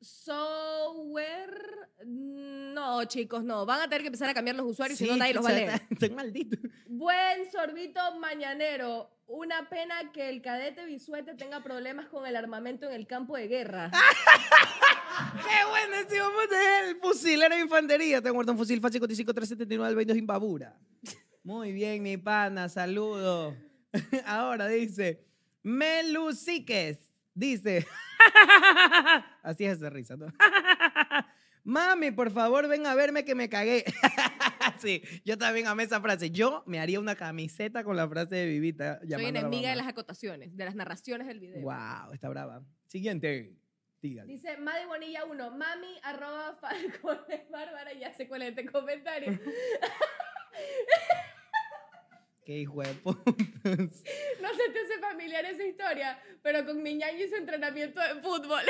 Sower. 0.01 1.71
No, 2.05 3.05
chicos, 3.05 3.43
no. 3.43 3.65
Van 3.65 3.81
a 3.81 3.83
tener 3.83 4.01
que 4.01 4.07
empezar 4.07 4.29
a 4.29 4.33
cambiar 4.33 4.55
los 4.55 4.65
usuarios, 4.65 4.97
si 4.97 5.07
no 5.07 5.15
nadie 5.15 5.33
los 5.33 5.45
va 5.45 5.49
a 5.49 5.53
leer. 5.53 5.81
Estoy 5.89 6.09
maldito. 6.09 6.57
Buen 6.87 7.51
sorbito 7.51 7.99
mañanero. 8.19 9.09
Una 9.27 9.69
pena 9.69 10.11
que 10.11 10.27
el 10.29 10.41
cadete 10.41 10.85
Bisuete 10.85 11.35
tenga 11.35 11.63
problemas 11.63 12.07
con 12.07 12.25
el 12.25 12.35
armamento 12.35 12.87
en 12.87 12.93
el 12.93 13.07
campo 13.07 13.37
de 13.37 13.47
guerra. 13.47 13.91
¡Qué 15.35 15.69
bueno! 15.69 16.09
Si 16.09 16.19
vamos 16.19 16.51
a 16.51 16.89
el 16.89 16.95
fusilero 16.97 17.55
de 17.55 17.61
infantería. 17.61 18.21
Tengo 18.21 18.35
muerto 18.35 18.51
un 18.51 18.57
fusil 18.57 18.81
fácil 18.81 18.99
55 18.99 19.33
379 19.33 19.87
del 19.87 19.95
22 19.95 20.17
Imbabura. 20.17 20.77
Muy 21.43 21.71
bien, 21.71 22.01
mi 22.01 22.17
pana. 22.17 22.67
Saludos. 22.69 23.55
Ahora 24.25 24.67
dice, 24.67 25.23
Melusiques. 25.63 27.10
Dice, 27.33 27.85
así 29.43 29.65
es 29.65 29.77
esa 29.77 29.89
risa, 29.89 30.15
¿no? 30.17 30.27
Mami, 31.63 32.09
por 32.09 32.31
favor, 32.31 32.67
ven 32.67 32.87
a 32.87 32.95
verme 32.95 33.23
que 33.23 33.35
me 33.35 33.47
cagué. 33.47 33.85
sí, 34.79 35.03
yo 35.23 35.37
también 35.37 35.67
amé 35.67 35.83
esa 35.83 36.01
frase. 36.01 36.31
Yo 36.31 36.63
me 36.65 36.79
haría 36.79 36.99
una 36.99 37.15
camiseta 37.15 37.83
con 37.83 37.95
la 37.95 38.09
frase 38.09 38.35
de 38.35 38.47
Vivita. 38.47 38.99
Soy 39.07 39.25
enemiga 39.25 39.69
de 39.69 39.75
las 39.75 39.87
acotaciones, 39.87 40.57
de 40.57 40.65
las 40.65 40.73
narraciones 40.75 41.27
del 41.27 41.39
video. 41.39 41.61
Wow, 41.61 42.13
está 42.13 42.29
brava. 42.29 42.63
Siguiente. 42.87 43.55
Dígale. 44.01 44.33
Dice 44.33 44.57
Madi 44.57 44.87
Bonilla 44.87 45.25
1, 45.25 45.51
mami 45.51 45.99
arroba 46.01 46.57
falcones 46.59 47.47
bárbara, 47.51 47.93
ya 47.93 48.11
sé 48.11 48.27
cuál 48.27 48.41
es 48.41 48.49
este 48.49 48.65
comentario. 48.65 49.39
Qué 52.51 52.57
hijo 52.59 52.81
de. 52.81 52.93
No 53.05 54.49
se 54.49 54.69
te 54.73 54.79
hace 54.81 54.99
familiar 54.99 55.45
esa 55.45 55.63
historia, 55.63 56.19
pero 56.41 56.65
con 56.65 56.83
mi 56.83 56.95
ñaño 56.95 57.23
y 57.23 57.29
su 57.29 57.35
entrenamiento 57.35 58.01
de 58.01 58.21
fútbol. 58.21 58.61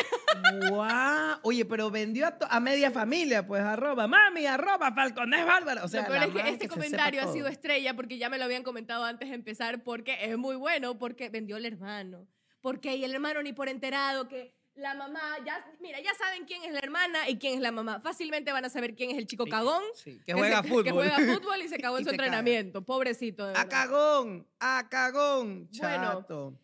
Guau. 0.70 1.40
Oye, 1.42 1.66
pero 1.66 1.90
vendió 1.90 2.32
a, 2.48 2.60
media 2.60 2.92
familia, 2.92 3.48
pues 3.48 3.64
arroba, 3.64 4.08
mami, 4.08 4.46
arroba, 4.46 4.92
falcones 4.92 5.44
bárbara. 5.48 5.84
O 5.84 5.88
sea, 5.88 6.08
la 6.08 6.26
es 6.26 6.32
que 6.32 6.50
este 6.50 6.68
comentario 6.68 7.24
ha 7.24 7.34
sido 7.34 7.48
estrella 7.48 7.96
porque 7.96 8.20
ya 8.20 8.30
me 8.30 8.38
lo 8.38 8.44
habían 8.44 8.62
comentado 8.62 9.04
antes 9.04 9.30
de 9.30 9.34
empezar 9.34 9.82
porque 9.82 10.16
es 10.26 10.38
muy 10.38 10.58
bueno, 10.58 11.00
porque 11.00 11.30
vendió 11.30 11.58
el 11.58 11.66
hermano. 11.66 12.28
Porque 12.62 12.96
y 12.96 13.04
el 13.04 13.16
hermano 13.16 13.42
ni 13.42 13.52
por 13.52 13.68
enterado 13.68 14.28
que 14.28 14.54
la 14.76 14.94
mamá, 14.96 15.22
ya, 15.46 15.64
mira, 15.80 16.00
ya 16.02 16.14
saben 16.16 16.46
quién 16.46 16.64
es 16.64 16.72
la 16.74 16.80
hermana 16.80 17.30
y 17.30 17.38
quién 17.38 17.56
es 17.56 17.60
la 17.62 17.72
mamá. 17.72 18.00
Fácilmente 18.00 18.52
van 18.52 18.66
a 18.66 18.70
saber 18.70 18.96
quién 18.96 19.12
es 19.12 19.18
el 19.18 19.28
chico 19.28 19.46
cagón. 19.46 19.84
Sí, 19.96 20.20
que 20.26 20.34
juega 20.34 20.62
se- 20.64 20.70
fútbol. 20.70 20.84
Que 20.84 20.92
juega 20.92 21.18
fútbol 21.20 21.62
y 21.64 21.68
se 21.68 21.78
cagó 21.82 21.98
en 21.98 22.04
su 22.06 22.10
se 22.10 22.16
caga. 22.18 22.28
entrenamiento. 22.28 22.82
Pobrecito. 22.84 23.46
de 23.48 23.58
A 23.58 23.68
cagón, 23.68 24.48
a 24.60 24.88
cagón, 24.90 25.68
Bueno. 25.78 26.04
chato. 26.22 26.58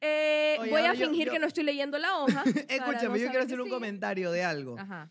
Eh, 0.00 0.56
Oye, 0.60 0.70
voy 0.70 0.82
a 0.82 0.94
yo- 0.94 1.06
fingir 1.06 1.26
yo- 1.28 1.32
que 1.32 1.38
no 1.38 1.46
estoy 1.46 1.64
leyendo 1.64 1.98
la 1.98 2.18
hoja. 2.18 2.42
Escúchame, 2.68 3.08
no 3.08 3.16
yo 3.16 3.28
quiero 3.28 3.32
que 3.32 3.38
hacer 3.38 3.60
un 3.60 3.66
sí. 3.68 3.70
comentario 3.72 4.30
de 4.30 4.44
algo. 4.44 4.78
Ajá. 4.78 5.10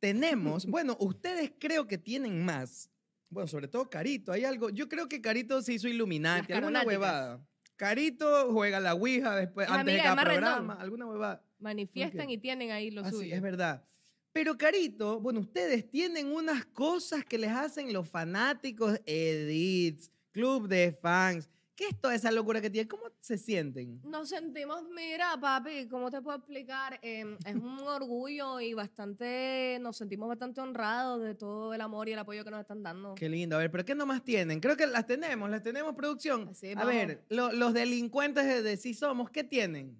Tenemos, 0.00 0.66
bueno, 0.70 0.96
ustedes 1.00 1.52
creo 1.58 1.86
que 1.86 1.98
tienen 1.98 2.44
más. 2.44 2.90
Bueno, 3.28 3.48
sobre 3.48 3.66
todo 3.68 3.90
Carito, 3.90 4.30
hay 4.32 4.44
algo. 4.44 4.70
Yo 4.70 4.88
creo 4.88 5.08
que 5.08 5.20
Carito 5.20 5.60
se 5.62 5.72
hizo 5.74 5.88
Illuminati, 5.88 6.48
Las 6.52 6.58
alguna 6.58 6.82
huevada. 6.82 7.40
Carito 7.76 8.50
juega 8.52 8.80
la 8.80 8.94
Ouija 8.94 9.36
después, 9.36 9.68
antes 9.68 9.94
de 9.94 10.02
cada 10.02 10.22
programa, 10.24 10.74
alguna 10.74 11.06
huevada. 11.06 11.42
Manifiestan 11.58 12.30
y 12.30 12.38
tienen 12.38 12.70
ahí 12.70 12.90
lo 12.90 13.02
Ah, 13.02 13.10
sí, 13.10 13.16
suyo. 13.16 13.34
es 13.34 13.42
verdad. 13.42 13.84
Pero 14.32 14.56
Carito, 14.58 15.20
bueno, 15.20 15.40
ustedes 15.40 15.88
tienen 15.90 16.26
unas 16.32 16.64
cosas 16.66 17.24
que 17.24 17.38
les 17.38 17.50
hacen 17.50 17.92
los 17.92 18.08
fanáticos, 18.08 19.00
edits, 19.06 20.10
club 20.32 20.68
de 20.68 20.92
fans. 20.92 21.48
¿Qué 21.76 21.88
es 21.88 22.00
toda 22.00 22.14
esa 22.14 22.30
locura 22.30 22.60
que 22.62 22.70
tienen? 22.70 22.88
¿Cómo 22.88 23.04
se 23.20 23.36
sienten? 23.36 24.00
Nos 24.02 24.30
sentimos, 24.30 24.82
mira, 24.94 25.38
papi, 25.38 25.86
¿cómo 25.88 26.10
te 26.10 26.22
puedo 26.22 26.38
explicar? 26.38 26.98
Eh, 27.02 27.36
es 27.44 27.54
un 27.54 27.78
orgullo 27.80 28.58
y 28.60 28.72
bastante, 28.72 29.78
nos 29.82 29.96
sentimos 29.98 30.26
bastante 30.26 30.60
honrados 30.62 31.22
de 31.22 31.34
todo 31.34 31.74
el 31.74 31.80
amor 31.82 32.08
y 32.08 32.12
el 32.12 32.18
apoyo 32.18 32.42
que 32.44 32.50
nos 32.50 32.60
están 32.60 32.82
dando. 32.82 33.14
Qué 33.14 33.28
lindo. 33.28 33.56
A 33.56 33.58
ver, 33.58 33.70
¿pero 33.70 33.84
qué 33.84 33.94
nomás 33.94 34.24
tienen? 34.24 34.58
Creo 34.60 34.74
que 34.76 34.86
las 34.86 35.06
tenemos, 35.06 35.50
las 35.50 35.62
tenemos, 35.62 35.94
producción. 35.94 36.48
Así, 36.48 36.72
A 36.74 36.84
ver, 36.86 37.22
lo- 37.28 37.52
los 37.52 37.74
delincuentes 37.74 38.46
de, 38.46 38.62
de 38.62 38.76
Sí 38.78 38.94
Somos, 38.94 39.28
¿qué 39.30 39.44
tienen? 39.44 39.98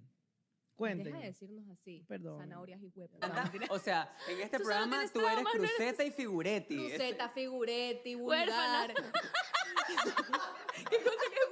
Cuenten. 0.77 1.05
Deja 1.07 1.19
de 1.19 1.27
decirnos 1.27 1.67
así. 1.71 2.05
Perdón. 2.07 2.39
Zanahorias 2.39 2.83
y 2.83 2.93
huevos. 2.95 3.19
O 3.71 3.79
sea, 3.79 4.15
en 4.29 4.41
este 4.41 4.59
programa 4.59 5.05
tú 5.11 5.27
eres 5.27 5.45
Cruceta 5.51 6.05
y 6.05 6.11
Figuretti. 6.11 6.87
Este- 6.87 6.97
Cruceta, 6.99 7.29
figuretti, 7.31 8.15
vulgar. 8.15 8.93
¿Qué 8.95 9.05
cosa 11.03 11.25
que 11.31 11.37
es 11.37 11.47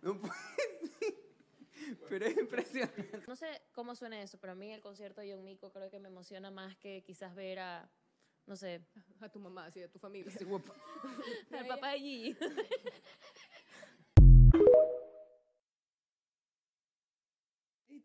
No 0.02 0.18
puede 0.18 0.34
ser. 0.34 1.14
Pero 2.08 2.26
es 2.26 2.36
impresionante. 2.36 3.20
No 3.26 3.36
sé 3.36 3.62
cómo 3.72 3.94
suena 3.94 4.20
eso, 4.20 4.38
pero 4.38 4.52
a 4.52 4.56
mí 4.56 4.72
el 4.72 4.80
concierto 4.80 5.20
de 5.20 5.32
John 5.32 5.44
Mico 5.44 5.70
creo 5.72 5.90
que 5.90 5.98
me 6.00 6.08
emociona 6.08 6.50
más 6.50 6.76
que 6.76 7.02
quizás 7.04 7.34
ver 7.34 7.58
a, 7.58 7.90
no 8.46 8.56
sé, 8.56 8.84
A 9.20 9.28
tu 9.28 9.38
mamá, 9.38 9.66
así, 9.66 9.82
a 9.82 9.88
tu 9.90 9.98
familia. 9.98 10.32
al 11.52 11.66
papá 11.66 11.90
de 11.92 11.98
Gigi. 11.98 12.36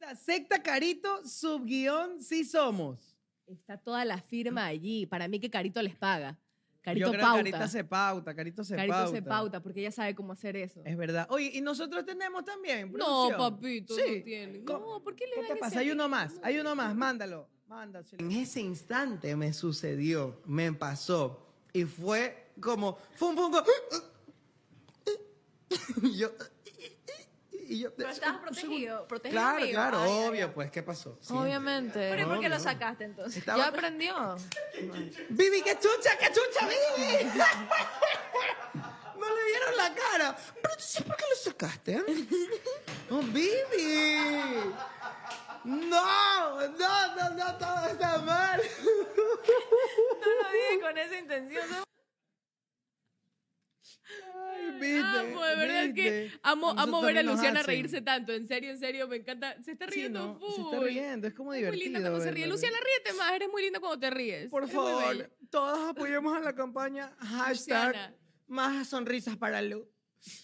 Está, 0.06 0.16
Secta 0.16 0.62
Carito, 0.62 1.26
subguión 1.26 2.22
Sí 2.22 2.44
Somos. 2.46 3.18
Está 3.48 3.78
toda 3.78 4.06
la 4.06 4.20
firma 4.22 4.66
allí. 4.66 5.06
Para 5.06 5.28
mí 5.28 5.40
que 5.40 5.50
Carito 5.50 5.82
les 5.82 5.96
paga. 5.96 6.38
Carito 6.82 7.08
Yo 7.08 7.12
creo 7.14 7.24
pauta. 7.26 7.44
que 7.44 7.52
Carita 7.52 7.68
se 7.68 7.84
pauta, 7.84 8.36
Carito 8.36 8.64
se 8.64 8.76
Carito 8.76 8.94
pauta. 8.94 9.12
se 9.12 9.22
pauta 9.24 9.64
porque 9.64 9.80
ella 9.82 9.92
sabe 9.92 10.14
cómo 10.14 10.34
hacer 10.34 10.56
eso. 10.56 10.82
Es 10.86 10.96
verdad. 10.96 11.26
Oye, 11.32 11.50
¿y 11.54 11.62
nosotros 11.62 12.06
tenemos 12.06 12.46
también? 12.46 12.92
No, 12.94 13.30
papito, 13.36 13.96
Sí. 13.96 14.18
no 14.20 14.24
tienen. 14.24 14.66
¿Cómo? 14.66 14.94
No, 14.94 15.04
¿por 15.04 15.16
qué 15.16 15.26
le 15.26 15.32
¿Qué 15.34 15.38
dan 15.42 15.48
te 15.48 15.54
ese 15.54 15.60
pasa? 15.62 15.80
Hay 15.80 15.90
uno 15.90 16.08
más, 16.08 16.40
hay 16.44 16.60
uno 16.60 16.76
más, 16.76 16.96
mándalo. 16.96 17.50
Mándaselo. 17.68 18.24
En 18.24 18.32
ese 18.32 18.62
instante 18.62 19.36
me 19.36 19.52
sucedió, 19.54 20.42
me 20.46 20.72
pasó. 20.74 21.48
Y 21.74 21.86
fue 21.86 22.52
como, 22.62 23.00
fue 23.16 23.30
un 23.30 23.36
poco. 23.36 23.64
Yo, 26.16 26.30
Y 27.68 27.80
yo, 27.80 27.94
Pero 27.96 28.10
estabas 28.10 28.42
protegido, 28.42 29.08
protegido 29.08 29.42
Claro, 29.42 29.66
claro, 29.70 30.00
Ay, 30.04 30.10
obvio, 30.28 30.54
pues, 30.54 30.70
¿qué 30.72 30.84
pasó? 30.84 31.18
Sí. 31.22 31.34
Obviamente. 31.34 32.00
Pero 32.12 32.22
¿y 32.22 32.26
por 32.26 32.34
qué 32.34 32.40
Obvio. 32.48 32.50
lo 32.50 32.60
sacaste 32.60 33.04
entonces? 33.06 33.38
Estaba- 33.38 33.58
Ya 33.58 33.68
aprendió. 33.70 34.36
Vivi, 35.30 35.62
qué 35.64 35.78
chucha, 35.80 36.18
qué 36.20 36.28
chucha, 36.28 36.68
Vivi. 36.68 37.30
No 39.16 39.34
le 39.36 39.46
vieron 39.46 39.78
la 39.78 39.94
cara. 39.96 40.36
Pero 40.62 40.74
entonces, 40.74 41.02
¿por 41.04 41.16
qué 41.16 41.24
lo 41.30 41.36
sacaste? 41.38 41.94
eh? 41.94 42.04
Oh, 43.10 43.20
Vivi. 43.22 44.20
No, 45.64 46.68
no, 46.68 47.16
no, 47.16 47.30
no, 47.32 47.58
todo 47.58 47.88
está 47.88 48.18
mal. 48.20 48.62
No 50.22 50.44
lo 50.44 50.52
dije 50.52 50.80
con 50.82 50.98
esa 50.98 51.18
intención. 51.20 51.70
¿no? 51.72 51.84
Ay, 54.52 54.72
viste, 54.80 55.34
Que 55.94 56.32
amo, 56.44 56.72
amo 56.72 57.02
ver 57.02 57.18
a 57.20 57.24
Luciana 57.24 57.62
reírse 57.64 58.02
tanto. 58.02 58.34
En 58.34 58.48
serio, 58.48 58.72
en 58.72 58.80
serio, 58.80 59.08
me 59.08 59.18
encanta. 59.18 59.62
Se 59.64 59.74
está 59.74 59.86
Sí, 59.88 60.00
riendo 60.02 60.28
no, 60.28 60.40
full. 60.40 60.54
se 60.56 60.62
está 60.62 60.80
riendo, 60.80 61.28
es 61.28 61.34
como 61.34 61.54
Es 61.54 61.62
muy 61.62 61.72
linda 61.78 62.00
divertido. 62.00 62.02
cuando 62.12 62.24
se 62.24 62.32
ríe. 62.32 62.48
Luciana, 62.48 62.78
ríete 62.84 63.18
más. 63.18 63.34
Eres 63.34 63.50
muy 63.50 63.62
linda 63.64 63.80
cuando 63.80 64.00
te 64.00 64.10
ríes. 64.10 64.50
Por 64.50 64.64
Eres 64.64 64.76
favor, 64.76 65.32
todos 65.50 65.90
apoyemos 65.90 66.36
a 66.36 66.40
la 66.40 66.56
campaña 66.56 67.16
hashtag 67.20 67.88
Luciana. 67.88 68.16
más 68.48 68.88
sonrisas 68.90 69.38
para 69.38 69.62
Lu. 69.62 69.88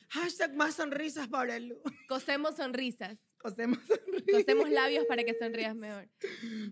Hashtag 0.09 0.53
más 0.55 0.75
sonrisas 0.75 1.27
para 1.27 1.57
Lu. 1.59 1.81
Cosemos 2.07 2.55
sonrisas. 2.55 3.17
Cosemos 3.41 3.79
sonrisas. 3.87 4.31
Cosemos 4.31 4.69
labios 4.69 5.05
para 5.05 5.23
que 5.23 5.33
sonrías 5.33 5.75
mejor. 5.75 6.07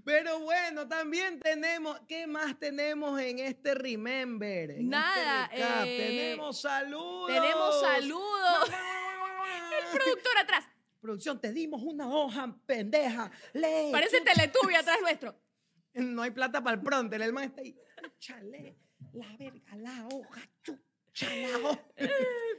Pero 0.06 0.40
bueno, 0.42 0.88
también 0.88 1.40
tenemos, 1.40 2.00
¿qué 2.08 2.28
más 2.28 2.58
tenemos 2.60 3.20
en 3.20 3.40
este 3.40 3.74
Remember? 3.74 4.72
En 4.72 4.90
Nada, 4.90 5.46
este 5.46 5.56
recap? 5.58 5.86
eh, 5.88 5.98
tenemos 5.98 6.62
saludos. 6.62 7.28
Tenemos 7.28 7.82
saludos. 7.82 8.70
El 9.80 9.98
productor 10.00 10.38
atrás. 10.38 10.66
Producción, 11.02 11.40
te 11.40 11.54
dimos 11.54 11.82
una 11.82 12.10
hoja, 12.10 12.56
pendeja. 12.66 13.32
Lee. 13.54 13.90
Parece 13.92 14.22
Teletubby 14.22 14.76
atrás 14.76 14.98
nuestro. 15.02 15.36
No 15.94 16.22
hay 16.22 16.30
plata 16.30 16.64
para 16.64 16.76
el 16.78 16.84
pronto, 16.84 17.16
el 17.16 17.34
man 17.34 17.46
está 17.46 17.62
ahí. 17.62 17.76
Chale, 18.20 18.78
la 19.14 19.36
verga, 19.38 19.76
la 19.78 20.08
hoja, 20.14 20.42
chucha, 20.64 21.36
la 21.36 21.58
hoja. 21.58 21.84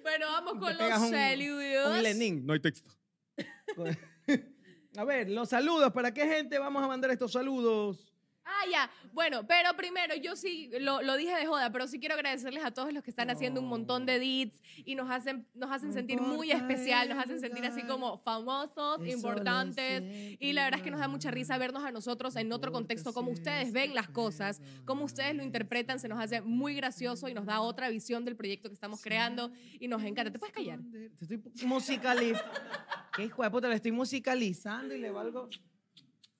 Bueno, 0.03 0.27
vamos 0.27 0.55
con 0.55 0.77
los 0.77 0.99
un- 0.99 1.11
saludos. 1.11 1.96
Un 1.96 2.03
Lenin. 2.03 2.44
No 2.44 2.55
hay 2.55 2.61
texto. 2.61 2.90
A 4.97 5.05
ver, 5.05 5.31
los 5.31 5.49
saludos. 5.49 5.93
¿Para 5.93 6.13
qué 6.13 6.27
gente 6.27 6.59
vamos 6.59 6.83
a 6.83 6.89
mandar 6.89 7.11
estos 7.11 7.33
saludos? 7.33 8.10
Ah, 8.44 8.64
ya. 8.70 8.90
Bueno, 9.12 9.46
pero 9.46 9.74
primero, 9.76 10.14
yo 10.16 10.37
sí, 10.37 10.70
lo, 10.81 11.03
lo 11.03 11.16
dije 11.16 11.35
de 11.37 11.46
joda, 11.46 11.70
pero 11.70 11.87
sí 11.87 11.98
quiero 11.98 12.14
agradecerles 12.14 12.64
a 12.64 12.70
todos 12.70 12.92
los 12.92 13.03
que 13.03 13.11
están 13.11 13.31
haciendo 13.31 13.61
un 13.61 13.68
montón 13.68 14.07
de 14.07 14.16
edits 14.16 14.61
y 14.85 14.94
nos 14.94 15.11
hacen, 15.11 15.46
nos 15.55 15.70
hacen 15.70 15.92
sentir 15.92 16.20
muy 16.20 16.50
especial, 16.50 17.09
nos 17.09 17.18
hacen 17.18 17.40
sentir 17.40 17.64
así 17.64 17.83
como 17.83 18.18
famosos, 18.18 19.00
es 19.05 19.14
importantes. 19.14 20.05
Y 20.40 20.53
la 20.53 20.64
verdad 20.64 20.81
es 20.81 20.85
que 20.85 20.90
nos 20.90 21.00
da 21.00 21.09
mucha 21.09 21.31
risa 21.31 21.59
vernos 21.59 21.85
a 21.85 21.90
nosotros 21.90 22.37
en 22.37 22.53
otro 22.53 22.72
contexto, 22.72 23.12
como 23.12 23.31
ustedes 23.31 23.72
ven 23.72 23.94
las 23.94 24.09
cosas, 24.09 24.61
como 24.85 25.05
ustedes 25.05 25.35
lo 25.35 25.42
interpretan, 25.42 25.98
se 26.00 26.09
nos 26.09 26.18
hace 26.18 26.40
muy 26.40 26.74
gracioso 26.74 27.29
y 27.29 27.35
nos 27.35 27.46
da 27.46 27.61
otra 27.61 27.88
visión 27.88 28.24
del 28.24 28.37
proyecto 28.37 28.68
que 28.68 28.74
estamos 28.74 29.00
creando 29.03 29.50
y 29.79 29.88
nos 29.88 30.03
encanta. 30.03 30.33
¿Te 30.33 30.38
puedes 30.38 30.55
callar? 30.55 30.81
Te 31.18 31.24
estoy 31.24 31.42
musicalizando. 31.66 32.50
¿Qué 33.16 33.24
hijo 33.24 33.42
de 33.42 33.50
puta? 33.50 33.68
Le 33.68 33.74
estoy 33.74 33.92
musicalizando 33.92 34.94
y 34.94 35.00
le 35.00 35.11
valgo. 35.11 35.48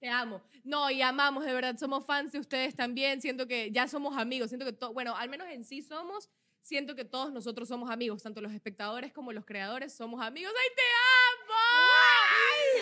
Te 0.01 0.09
amo. 0.09 0.43
No, 0.65 0.91
y 0.91 1.03
amamos, 1.03 1.45
de 1.45 1.53
verdad, 1.53 1.77
somos 1.79 2.05
fans 2.07 2.33
de 2.33 2.39
ustedes 2.39 2.75
también. 2.75 3.21
Siento 3.21 3.47
que 3.47 3.71
ya 3.71 3.87
somos 3.87 4.17
amigos. 4.17 4.49
Siento 4.51 4.65
que, 4.67 4.73
to- 4.73 4.93
bueno, 4.95 5.15
al 5.17 5.29
menos 5.29 5.47
en 5.49 5.63
sí 5.65 5.83
somos. 5.83 6.31
Siento 6.63 6.95
que 6.95 7.05
todos 7.07 7.33
nosotros 7.33 7.69
somos 7.69 7.91
amigos, 7.91 8.23
tanto 8.23 8.41
los 8.43 8.53
espectadores 8.53 9.13
como 9.15 9.33
los 9.33 9.47
creadores 9.47 9.95
somos 9.95 10.21
amigos. 10.23 10.53
¡Ay, 10.55 10.75
te 10.77 10.83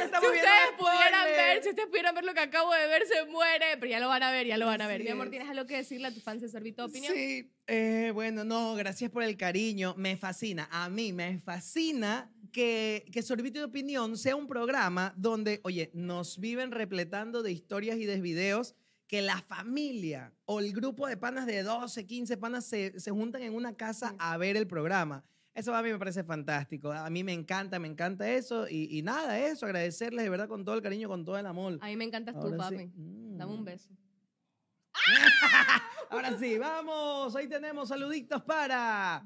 amo! 0.01 0.05
estamos 0.05 0.29
si 0.29 0.33
viendo 0.33 0.51
ustedes 0.51 0.79
pudieran 0.79 1.25
ver, 1.25 1.63
si 1.63 1.69
ustedes 1.71 1.89
pudieran 1.89 2.15
ver 2.15 2.25
lo 2.25 2.35
que 2.35 2.41
acabo 2.41 2.73
de 2.73 2.87
ver, 2.89 3.07
se 3.07 3.25
muere. 3.27 3.77
Pero 3.79 3.87
ya 3.87 4.01
lo 4.01 4.09
van 4.09 4.23
a 4.23 4.31
ver, 4.33 4.47
ya 4.47 4.59
lo 4.59 4.67
van 4.67 4.81
a 4.81 4.87
ver. 4.87 4.97
Así 4.97 5.05
Mi 5.05 5.11
amor, 5.11 5.27
es. 5.27 5.31
¿tienes 5.31 5.49
algo 5.49 5.67
que 5.67 5.77
decirle 5.77 6.09
a 6.09 6.13
tus 6.15 6.23
fans 6.23 6.43
de 6.43 6.49
Servito 6.49 6.85
Opinión? 6.85 7.13
Sí, 7.15 7.53
eh, 7.69 8.11
bueno, 8.15 8.45
no, 8.45 8.75
gracias 8.75 9.11
por 9.11 9.23
el 9.23 9.37
cariño. 9.37 9.95
Me 9.97 10.17
fascina, 10.17 10.69
a 10.73 10.89
mí 10.89 11.13
me 11.13 11.39
fascina 11.41 12.33
que, 12.53 13.05
que 13.13 13.23
Sorbito 13.23 13.59
de 13.59 13.65
Opinión 13.67 14.17
sea 14.17 14.37
un 14.37 14.47
programa 14.47 15.15
donde, 15.17 15.61
oye, 15.65 15.91
nos 15.95 16.39
viven 16.39 16.71
repletando 16.73 17.43
de 17.43 17.53
historias 17.53 17.99
y 17.99 18.07
de 18.07 18.21
videos 18.21 18.75
que 19.07 19.23
la 19.23 19.41
familia 19.41 20.35
o 20.45 20.61
el 20.61 20.73
grupo 20.73 21.07
de 21.07 21.17
panas 21.17 21.47
de 21.47 21.63
12, 21.63 22.07
15 22.07 22.37
panas 22.37 22.67
se, 22.67 22.99
se 23.01 23.11
juntan 23.11 23.43
en 23.43 23.55
una 23.55 23.75
casa 23.75 24.15
a 24.19 24.37
ver 24.37 24.57
el 24.57 24.67
programa. 24.67 25.25
Eso 25.55 25.75
a 25.75 25.83
mí 25.83 25.91
me 25.91 25.99
parece 25.99 26.23
fantástico. 26.23 26.93
A 26.93 27.09
mí 27.11 27.25
me 27.25 27.33
encanta, 27.33 27.79
me 27.79 27.89
encanta 27.89 28.31
eso. 28.31 28.69
Y, 28.69 28.97
y 28.97 29.03
nada, 29.03 29.39
eso, 29.41 29.67
agradecerles 29.67 30.23
de 30.25 30.31
verdad 30.31 30.47
con 30.47 30.65
todo 30.65 30.75
el 30.77 30.83
cariño, 30.83 31.09
con 31.09 31.25
todo 31.25 31.37
el 31.39 31.47
amor. 31.47 31.79
A 31.81 31.87
mí 31.87 31.97
me 31.97 32.05
encantas 32.05 32.35
tú, 32.39 32.47
Ahora 32.47 32.69
sí. 32.69 32.75
papi. 32.77 32.91
Dame 32.95 33.53
un 33.55 33.61
Mm. 33.63 33.65
beso. 33.65 33.91
Ahora 36.11 36.39
sí, 36.39 36.59
vamos. 36.59 37.35
Hoy 37.35 37.49
tenemos 37.49 37.89
saluditos 37.89 38.43
para... 38.43 39.25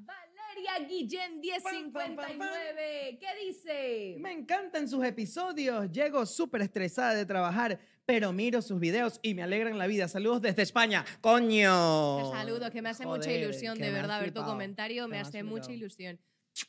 Valeria 0.53 0.87
Guillén 0.87 1.41
Pam, 1.63 1.93
pam, 1.93 2.17
pam, 2.17 2.39
1059. 2.39 3.19
¿Qué 3.19 3.47
dice? 3.47 4.17
Me 4.19 4.33
encantan 4.33 4.87
sus 4.87 5.03
episodios. 5.05 5.91
Llego 5.91 6.27
súper 6.27 6.63
estresada 6.63 7.15
de 7.15 7.25
trabajar, 7.25 7.79
pero 8.05 8.33
miro 8.33 8.61
sus 8.61 8.79
videos 8.79 9.19
y 9.23 9.35
me 9.35 9.43
alegran 9.43 9.79
la 9.79 9.87
vida. 9.87 10.09
Saludos 10.09 10.43
desde 10.43 10.63
España. 10.63 11.05
¡Coño! 11.21 12.31
Saludos, 12.33 12.71
que 12.71 12.83
me 12.83 12.91
hace 12.91 13.07
mucha 13.07 13.25
Joder, 13.25 13.43
ilusión, 13.43 13.79
que 13.79 13.85
de 13.85 13.93
verdad, 13.93 14.21
ver 14.21 14.33
tu 14.33 14.45
comentario, 14.45 15.09
me 15.09 15.17
me 15.17 15.21
hace 15.21 15.43
mucha 15.43 15.73
ilusión. 15.73 16.19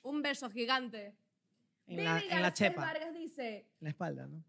Un 0.01 0.21
beso 0.21 0.49
gigante. 0.49 1.15
En 1.87 2.05
la, 2.05 2.23
en 2.29 2.41
la 2.41 2.53
chepa. 2.53 2.81
Vargas 2.81 3.13
dice, 3.13 3.67
En 3.79 3.81
la 3.81 3.89
espalda, 3.89 4.27
¿no? 4.27 4.41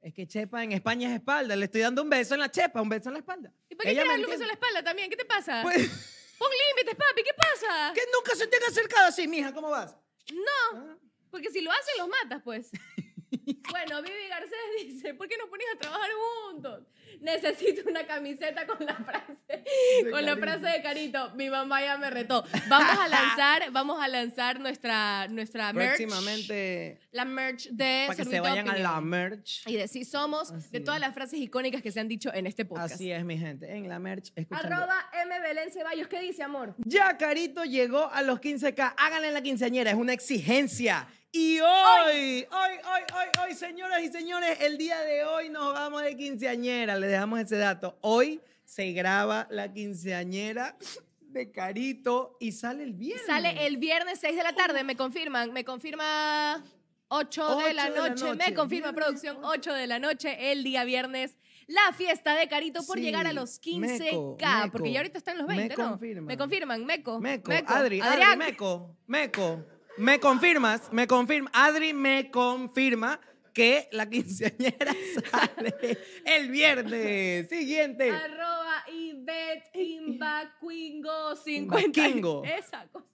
Es 0.00 0.14
que 0.14 0.26
chepa 0.26 0.64
en 0.64 0.72
España 0.72 1.08
es 1.08 1.16
espalda. 1.16 1.54
Le 1.56 1.66
estoy 1.66 1.82
dando 1.82 2.02
un 2.02 2.08
beso 2.08 2.34
en 2.34 2.40
la 2.40 2.50
chepa, 2.50 2.80
un 2.80 2.88
beso 2.88 3.10
en 3.10 3.14
la 3.14 3.18
espalda. 3.18 3.52
¿y 3.68 3.74
por 3.74 3.84
qué 3.84 3.90
Ella 3.90 4.04
me 4.04 4.08
darle 4.10 4.24
un 4.24 4.30
beso 4.30 4.42
en 4.42 4.48
la 4.48 4.54
espalda 4.54 4.82
también? 4.82 5.10
¿Qué 5.10 5.16
te 5.16 5.24
pasa? 5.26 5.60
Pues, 5.62 6.14
Pon 6.38 6.48
límites, 6.50 6.94
papi, 6.96 7.22
¿qué 7.22 7.34
pasa? 7.34 7.92
que 7.94 8.02
nunca 8.14 8.34
se 8.36 8.46
te 8.46 8.56
han 8.56 8.64
acercado 8.64 9.08
así, 9.08 9.26
mija. 9.28 9.52
¿Cómo 9.52 9.70
vas? 9.70 9.96
No, 10.32 10.78
Ah. 10.78 10.96
porque 11.30 11.50
si 11.50 11.60
lo 11.60 11.70
hacen, 11.70 11.94
los 11.98 12.08
matas, 12.08 12.40
pues. 12.44 12.70
bueno, 13.70 14.02
Vivi 14.02 14.28
Garcés 14.28 14.58
dice, 14.82 15.14
¿por 15.14 15.28
qué 15.28 15.36
nos 15.36 15.48
pones 15.48 15.66
a 15.74 15.78
trabajar 15.78 16.10
juntos? 16.12 16.84
Necesito 17.20 17.88
una 17.88 18.06
camiseta 18.06 18.66
con 18.66 18.84
la 18.86 18.94
frase, 18.94 19.64
con 20.10 20.24
la 20.24 20.36
frase 20.36 20.66
de 20.66 20.82
Carito. 20.82 21.30
Mi 21.34 21.50
mamá 21.50 21.80
ya 21.82 21.98
me 21.98 22.10
retó. 22.10 22.44
Vamos 22.68 22.98
a 22.98 23.08
lanzar, 23.08 23.70
vamos 23.72 24.02
a 24.02 24.08
lanzar 24.08 24.60
nuestra, 24.60 25.28
nuestra 25.28 25.72
merch. 25.72 25.96
Próximamente, 25.96 27.00
La 27.12 27.24
merch 27.24 27.68
de 27.70 28.04
para 28.06 28.16
que 28.16 28.24
se 28.24 28.40
vayan 28.40 28.68
a 28.68 28.76
la 28.76 29.00
merch. 29.00 29.66
Y 29.66 29.76
de 29.76 29.88
sí 29.88 30.04
somos, 30.04 30.50
Así 30.50 30.70
de 30.70 30.80
todas 30.80 31.00
las 31.00 31.14
frases 31.14 31.40
icónicas 31.40 31.82
que 31.82 31.92
se 31.92 32.00
han 32.00 32.08
dicho 32.08 32.32
en 32.32 32.46
este 32.46 32.64
podcast. 32.64 32.94
Así 32.94 33.10
es, 33.10 33.24
mi 33.24 33.38
gente. 33.38 33.70
En 33.74 33.88
la 33.88 33.98
merch, 33.98 34.32
escuchando. 34.34 34.74
Arroba 34.74 35.10
M. 35.22 35.40
Belén 35.40 35.70
Ceballos, 35.70 36.08
¿qué 36.08 36.20
dice, 36.20 36.42
amor? 36.42 36.74
Ya 36.78 37.16
Carito 37.16 37.64
llegó 37.64 38.10
a 38.12 38.22
los 38.22 38.40
15K. 38.40 38.94
Háganle 38.96 39.32
la 39.32 39.42
quinceañera, 39.42 39.90
es 39.90 39.96
una 39.96 40.12
exigencia. 40.12 41.08
Y 41.30 41.60
hoy, 41.60 41.66
hoy, 42.10 42.46
hoy, 42.50 43.02
hoy, 43.14 43.26
hoy, 43.44 43.54
señoras 43.54 44.02
y 44.02 44.08
señores, 44.08 44.60
el 44.62 44.78
día 44.78 44.98
de 45.00 45.24
hoy 45.24 45.50
nos 45.50 45.74
vamos 45.74 46.02
de 46.02 46.16
quinceañera. 46.16 46.98
Le 46.98 47.06
dejamos 47.06 47.40
ese 47.40 47.56
dato. 47.58 47.98
Hoy 48.00 48.40
se 48.68 48.92
graba 48.92 49.46
la 49.50 49.72
quinceañera 49.72 50.76
de 51.20 51.50
Carito 51.50 52.36
y 52.38 52.52
sale 52.52 52.82
el 52.82 52.92
viernes. 52.92 53.24
Sale 53.26 53.66
el 53.66 53.78
viernes 53.78 54.18
6 54.20 54.36
de 54.36 54.42
la 54.42 54.52
tarde, 54.52 54.84
me 54.84 54.94
confirman, 54.94 55.54
me 55.54 55.64
confirma 55.64 56.62
8 57.08 57.56
de 57.56 57.72
la 57.72 57.86
Ocho 57.86 57.92
de 57.94 58.00
la 58.02 58.08
noche, 58.10 58.34
me 58.34 58.54
confirma 58.54 58.88
viernes, 58.92 58.94
producción 58.94 59.38
8 59.42 59.72
de 59.72 59.86
la 59.86 59.98
noche, 59.98 60.52
el 60.52 60.64
día 60.64 60.84
viernes. 60.84 61.38
La 61.66 61.94
fiesta 61.94 62.34
de 62.34 62.46
Carito 62.46 62.84
por 62.84 62.98
Sí, 62.98 63.04
llegar 63.04 63.26
a 63.26 63.32
los 63.32 63.58
15K, 63.58 64.38
Meco, 64.38 64.72
porque 64.72 64.92
ya 64.92 65.00
ahorita 65.00 65.16
están 65.16 65.38
los 65.38 65.46
Me 65.48 65.56
20, 65.56 65.76
¿no? 65.76 65.88
confirman. 65.90 66.24
Me 66.26 66.36
confirman, 66.36 66.84
Meco. 66.84 67.20
Meco, 67.20 67.50
Meco, 67.50 67.72
Adri, 67.72 68.00
Adri. 68.02 68.36
Meco, 68.36 68.96
Meco. 69.06 69.64
Me 69.96 70.20
confirmas, 70.20 70.92
me 70.92 71.06
confirma, 71.06 71.50
Adri 71.54 71.94
me 71.94 72.30
confirma 72.30 73.18
que 73.58 73.88
la 73.90 74.08
quinceañera 74.08 74.94
sale 75.32 75.98
el 76.24 76.48
viernes. 76.48 77.48
Siguiente. 77.48 78.08
Arroba 78.08 78.84
Ivette 78.88 79.74
Imbaquingo 79.74 81.34
50. 81.34 81.80
Imbaquingo. 81.80 82.44
Esa 82.44 82.86
cosa. 82.86 83.04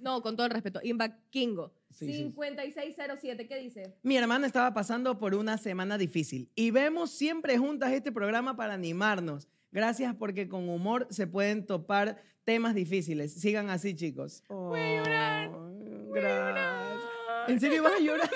No, 0.00 0.22
con 0.22 0.36
todo 0.36 0.46
el 0.46 0.52
respeto. 0.52 0.78
Imbaquingo. 0.84 1.74
Sí, 1.90 2.06
sí. 2.06 2.12
5607, 2.12 3.48
¿qué 3.48 3.58
dice? 3.58 3.96
Mi 4.04 4.16
hermana 4.16 4.46
estaba 4.46 4.72
pasando 4.72 5.18
por 5.18 5.34
una 5.34 5.58
semana 5.58 5.98
difícil 5.98 6.48
y 6.54 6.70
vemos 6.70 7.10
siempre 7.10 7.58
juntas 7.58 7.90
este 7.90 8.12
programa 8.12 8.54
para 8.54 8.74
animarnos. 8.74 9.48
Gracias 9.72 10.14
porque 10.14 10.48
con 10.48 10.68
humor 10.68 11.08
se 11.10 11.26
pueden 11.26 11.66
topar 11.66 12.22
temas 12.44 12.76
difíciles. 12.76 13.32
Sigan 13.32 13.68
así, 13.70 13.96
chicos. 13.96 14.44
Voy 14.48 14.78
a 14.78 14.96
llorar. 14.96 15.50
Gracias. 16.12 17.00
¿En 17.48 17.60
serio 17.60 17.82
vas 17.82 17.94
a 17.94 18.00
llorar? 18.00 18.30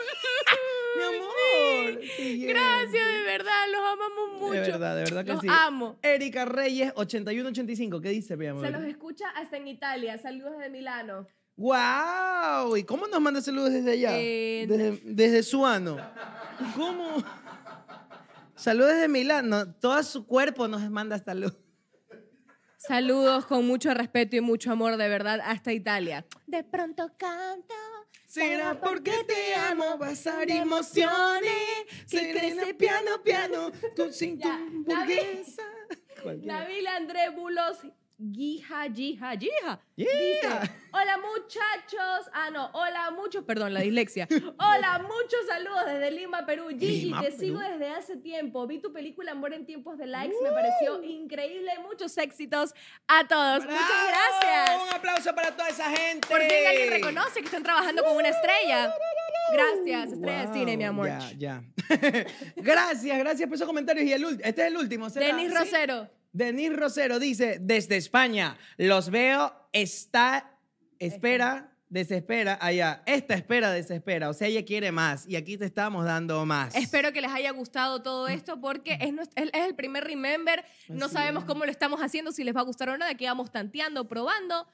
Mi 0.97 1.03
amor. 1.03 2.07
Siguiente. 2.17 2.53
Gracias, 2.53 2.93
de 2.93 3.23
verdad, 3.25 3.67
los 3.71 3.81
amamos 3.81 4.41
mucho. 4.41 4.53
De 4.53 4.61
verdad, 4.61 4.97
de 4.97 5.03
verdad 5.05 5.25
que 5.25 5.33
los 5.33 5.41
sí. 5.41 5.49
amo. 5.49 5.99
Erika 6.03 6.45
Reyes, 6.45 6.93
8185. 6.97 8.01
¿Qué 8.01 8.09
dice, 8.11 8.37
mi 8.37 8.47
amor? 8.47 8.65
Se 8.65 8.73
los 8.73 8.83
escucha 8.85 9.29
hasta 9.31 9.57
en 9.57 9.69
Italia. 9.69 10.19
Saludos 10.19 10.59
de 10.59 10.71
Milano. 10.71 11.27
¡Wow! 11.57 12.77
¿Y 12.77 12.85
cómo 12.85 13.07
nos 13.07 13.21
manda 13.21 13.41
saludos 13.43 13.73
desde 13.73 13.93
allá? 13.93 14.13
Eh, 14.15 14.67
desde, 14.67 15.01
desde 15.05 15.43
su 15.43 15.67
ano. 15.67 15.99
¿Cómo? 16.75 17.23
Saludos 18.55 18.93
desde 18.93 19.09
Milán. 19.09 19.49
No, 19.49 19.73
todo 19.75 20.03
su 20.03 20.27
cuerpo 20.27 20.69
nos 20.69 20.89
manda 20.91 21.19
salud. 21.19 21.53
Saludos 22.77 23.45
con 23.45 23.67
mucho 23.67 23.93
respeto 23.93 24.37
y 24.37 24.41
mucho 24.41 24.73
amor, 24.73 24.97
de 24.97 25.09
verdad, 25.09 25.41
hasta 25.45 25.73
Italia. 25.73 26.25
De 26.47 26.65
pronto 26.65 27.13
canto. 27.19 27.75
Será 28.31 28.79
porque 28.79 29.25
te 29.27 29.57
amo, 29.57 29.99
basar 29.99 30.49
emociones. 30.49 31.53
Serena, 32.07 32.63
piano, 32.79 33.21
piano, 33.25 33.73
sin 34.13 34.39
tu 34.39 34.47
Ya, 34.47 34.55
hamburguesa. 34.55 35.65
Cualquiera. 36.23 36.61
Nabil 36.61 36.87
André 36.87 37.31
Bulos 37.31 37.79
Guija, 38.23 38.85
Gija, 38.95 39.31
Gija. 39.35 39.81
Dice, 39.97 40.49
hola 40.93 41.17
muchachos. 41.17 42.31
Ah, 42.35 42.51
no, 42.53 42.71
hola 42.75 43.11
muchos, 43.13 43.45
perdón, 43.45 43.73
la 43.73 43.81
dislexia. 43.81 44.29
Hola, 44.59 44.99
muchos 45.03 45.47
saludos 45.49 45.87
desde 45.87 46.11
Lima, 46.11 46.45
Perú. 46.45 46.69
Gigi, 46.69 47.07
Lima, 47.07 47.23
te 47.23 47.29
Perú. 47.29 47.41
sigo 47.41 47.59
desde 47.61 47.89
hace 47.89 48.17
tiempo. 48.19 48.67
Vi 48.67 48.79
tu 48.79 48.93
película 48.93 49.33
Amor 49.33 49.55
en 49.55 49.65
tiempos 49.65 49.97
de 49.97 50.07
likes, 50.07 50.37
me 50.43 50.51
pareció 50.51 51.03
increíble. 51.03 51.73
Muchos 51.83 52.17
éxitos 52.19 52.75
a 53.09 53.27
todos. 53.27 53.65
Muchas 53.65 53.79
¡Bravo! 53.89 54.09
gracias. 54.09 54.83
Un 54.83 54.95
aplauso 54.95 55.35
para 55.35 55.57
toda 55.57 55.69
esa 55.71 55.91
gente. 55.91 56.29
Por 56.29 56.41
fin 56.41 56.67
alguien 56.69 56.91
reconoce 56.91 57.41
que 57.41 57.47
están 57.47 57.63
trabajando 57.63 58.05
con 58.05 58.17
una 58.17 58.29
estrella. 58.29 58.93
Gracias, 59.53 60.13
estrella 60.13 60.41
de 60.41 60.47
Wow, 60.47 60.55
cine, 60.55 60.77
mi 60.77 60.85
amor. 60.85 61.09
Ya, 61.09 61.33
ya. 61.39 61.63
gracias, 62.57 63.19
gracias 63.19 63.49
por 63.49 63.55
esos 63.57 63.67
comentarios. 63.67 64.07
Y 64.07 64.13
el 64.13 64.25
este 64.43 64.63
es 64.63 64.69
el 64.69 64.77
último. 64.77 65.09
Denis 65.09 65.51
¿Sí? 65.51 65.57
Rosero. 65.57 66.20
Denis 66.33 66.75
Rosero 66.77 67.19
dice, 67.19 67.59
desde 67.61 67.97
España, 67.97 68.57
los 68.77 69.11
veo, 69.11 69.53
está, 69.73 70.57
espera, 70.99 71.77
desespera, 71.89 72.57
allá, 72.61 73.03
esta 73.07 73.35
espera, 73.35 73.73
desespera, 73.73 74.29
o 74.31 74.33
sea, 74.33 74.47
ella 74.47 74.65
quiere 74.65 74.93
más 74.93 75.27
y 75.27 75.35
aquí 75.35 75.57
te 75.59 75.65
estamos 75.65 76.05
dando 76.05 76.47
más. 76.47 76.75
Espero 76.77 77.13
que 77.13 77.21
les 77.21 77.33
haya 77.33 77.51
gustado 77.51 78.01
todo 78.03 78.29
esto 78.29 78.61
porque 78.61 78.97
es, 79.01 79.13
el 79.53 79.75
primer 79.75 80.05
Remember. 80.05 80.65
No 80.89 81.07
Así 81.07 81.15
sabemos 81.15 81.43
es. 81.43 81.47
cómo 81.49 81.65
lo 81.65 81.71
estamos 81.73 82.01
haciendo, 82.01 82.31
si 82.31 82.45
les 82.45 82.55
va 82.55 82.61
a 82.61 82.65
gustar 82.65 82.91
o 82.91 82.97
no. 82.97 83.05
De 83.05 83.11
aquí 83.11 83.25
vamos 83.27 83.51
tanteando, 83.51 84.07
probando. 84.07 84.69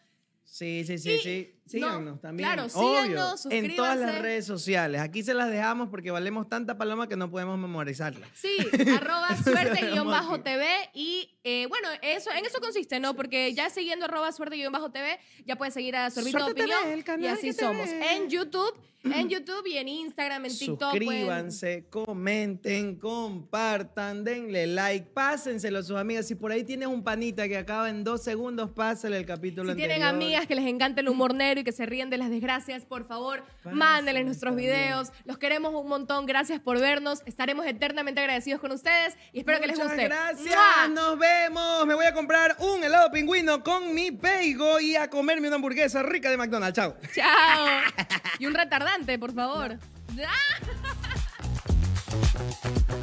Sí, 0.45 0.85
sí, 0.87 0.99
sí, 0.99 1.13
Y- 1.13 1.19
sí. 1.21 1.56
No, 1.67 1.71
Síganos 1.89 2.21
también. 2.21 2.49
claro, 2.49 2.69
obvio, 2.75 3.03
síganos, 3.37 3.47
En 3.51 3.75
todas 3.77 3.97
las 3.97 3.99
suscríbanse. 3.99 4.23
redes 4.23 4.47
sociales. 4.47 5.01
Aquí 5.01 5.23
se 5.23 5.35
las 5.35 5.51
dejamos 5.51 5.89
porque 5.89 6.11
valemos 6.13 6.49
tanta 6.49 6.79
paloma 6.79 7.09
que 7.09 7.17
no 7.17 7.31
podemos 7.31 7.59
memorizarla. 7.59 8.27
Sí, 8.35 8.57
arroba 9.01 9.29
suerte 9.43 9.81
guion 9.87 10.07
Vamos 10.07 10.13
bajo 10.13 10.35
aquí. 10.35 10.43
TV 10.45 10.67
y 10.95 11.31
eh, 11.45 11.67
bueno, 11.69 11.89
eso, 12.03 12.31
en 12.31 12.45
eso 12.47 12.61
consiste, 12.61 13.01
¿no? 13.01 13.15
Porque 13.15 13.53
ya 13.55 13.69
siguiendo 13.71 14.05
arroba 14.07 14.31
suerte 14.33 14.57
guion 14.57 14.73
bajo 14.73 14.91
TV, 14.91 15.19
ya 15.45 15.57
puedes 15.57 15.75
seguir 15.75 15.97
a 15.97 16.11
Sorbito 16.11 16.39
Suerte 16.39 16.55
TV, 16.61 16.73
Opinión 16.75 16.93
el 16.93 17.05
canal 17.05 17.25
y 17.25 17.27
así 17.29 17.53
somos. 17.53 17.89
ve. 17.89 18.15
En 18.17 18.29
YouTube, 18.31 18.73
en 19.05 19.29
YouTube 19.29 19.65
y 19.67 19.77
en 19.79 19.89
Instagram, 19.89 20.47
en 20.47 20.57
TikTok. 20.59 20.79
pueden- 20.93 21.01
Suscríbanse, 21.09 21.87
comenten, 21.91 22.97
compartan, 22.97 24.25
denle 24.25 24.67
like, 24.67 25.07
pásenselo 25.13 25.79
a 25.79 25.83
sus 25.83 25.97
amigas. 25.97 26.27
Si 26.27 26.35
por 26.35 26.51
ahí 26.53 26.65
tienes 26.65 26.89
un 26.89 27.03
panita 27.05 27.47
que 27.49 27.57
acaba 27.57 27.89
en 27.91 28.03
dos 28.03 28.23
segundos, 28.25 28.71
pásale 28.71 29.17
el 29.19 29.27
capítulo 29.27 29.71
Si 29.73 29.77
tienen 29.77 30.03
amigas 30.03 30.47
que 30.47 30.55
les 30.55 30.67
encanta 30.67 31.01
el 31.01 31.09
humor 31.09 31.35
negro 31.35 31.56
y 31.61 31.65
que 31.65 31.73
se 31.73 31.87
ríen 31.87 32.11
de 32.11 32.19
las 32.19 32.31
desgracias, 32.31 32.85
por 32.85 33.07
favor, 33.07 33.45
mándenles 33.65 34.25
nuestros 34.25 34.57
videos. 34.57 35.13
Los 35.25 35.39
queremos 35.39 35.75
un 35.75 35.89
montón. 35.89 36.27
Gracias 36.27 36.61
por 36.61 36.79
vernos. 36.81 37.23
Estaremos 37.27 37.67
eternamente 37.67 38.21
agradecidos 38.21 38.61
con 38.61 38.73
ustedes 38.73 39.17
y 39.33 39.41
espero 39.41 39.61
que 39.61 39.67
les 39.67 39.79
guste. 39.79 40.05
gracias, 40.05 40.55
¡Mua! 40.55 40.89
nos 40.89 41.19
vemos. 41.19 41.87
Me 41.87 41.95
voy 41.95 42.07
a 42.07 42.13
comprar 42.15 42.57
un 42.61 42.83
helado 42.85 43.11
pingüino 43.11 43.63
con 43.63 43.95
mi 43.95 44.11
peigo 44.11 44.81
y 44.81 44.97
a 44.97 45.09
comerme 45.11 45.49
una 45.49 45.57
hamburguesa 45.57 46.03
rica 46.03 46.31
de 46.31 46.37
McDonald's. 46.37 46.77
Chao. 46.77 46.97
Chao. 47.15 47.81
Y 48.39 48.47
un 48.47 48.55
retardante, 48.55 49.19
por 49.19 49.35
favor. 49.35 49.79
¡Ah! 50.27 50.37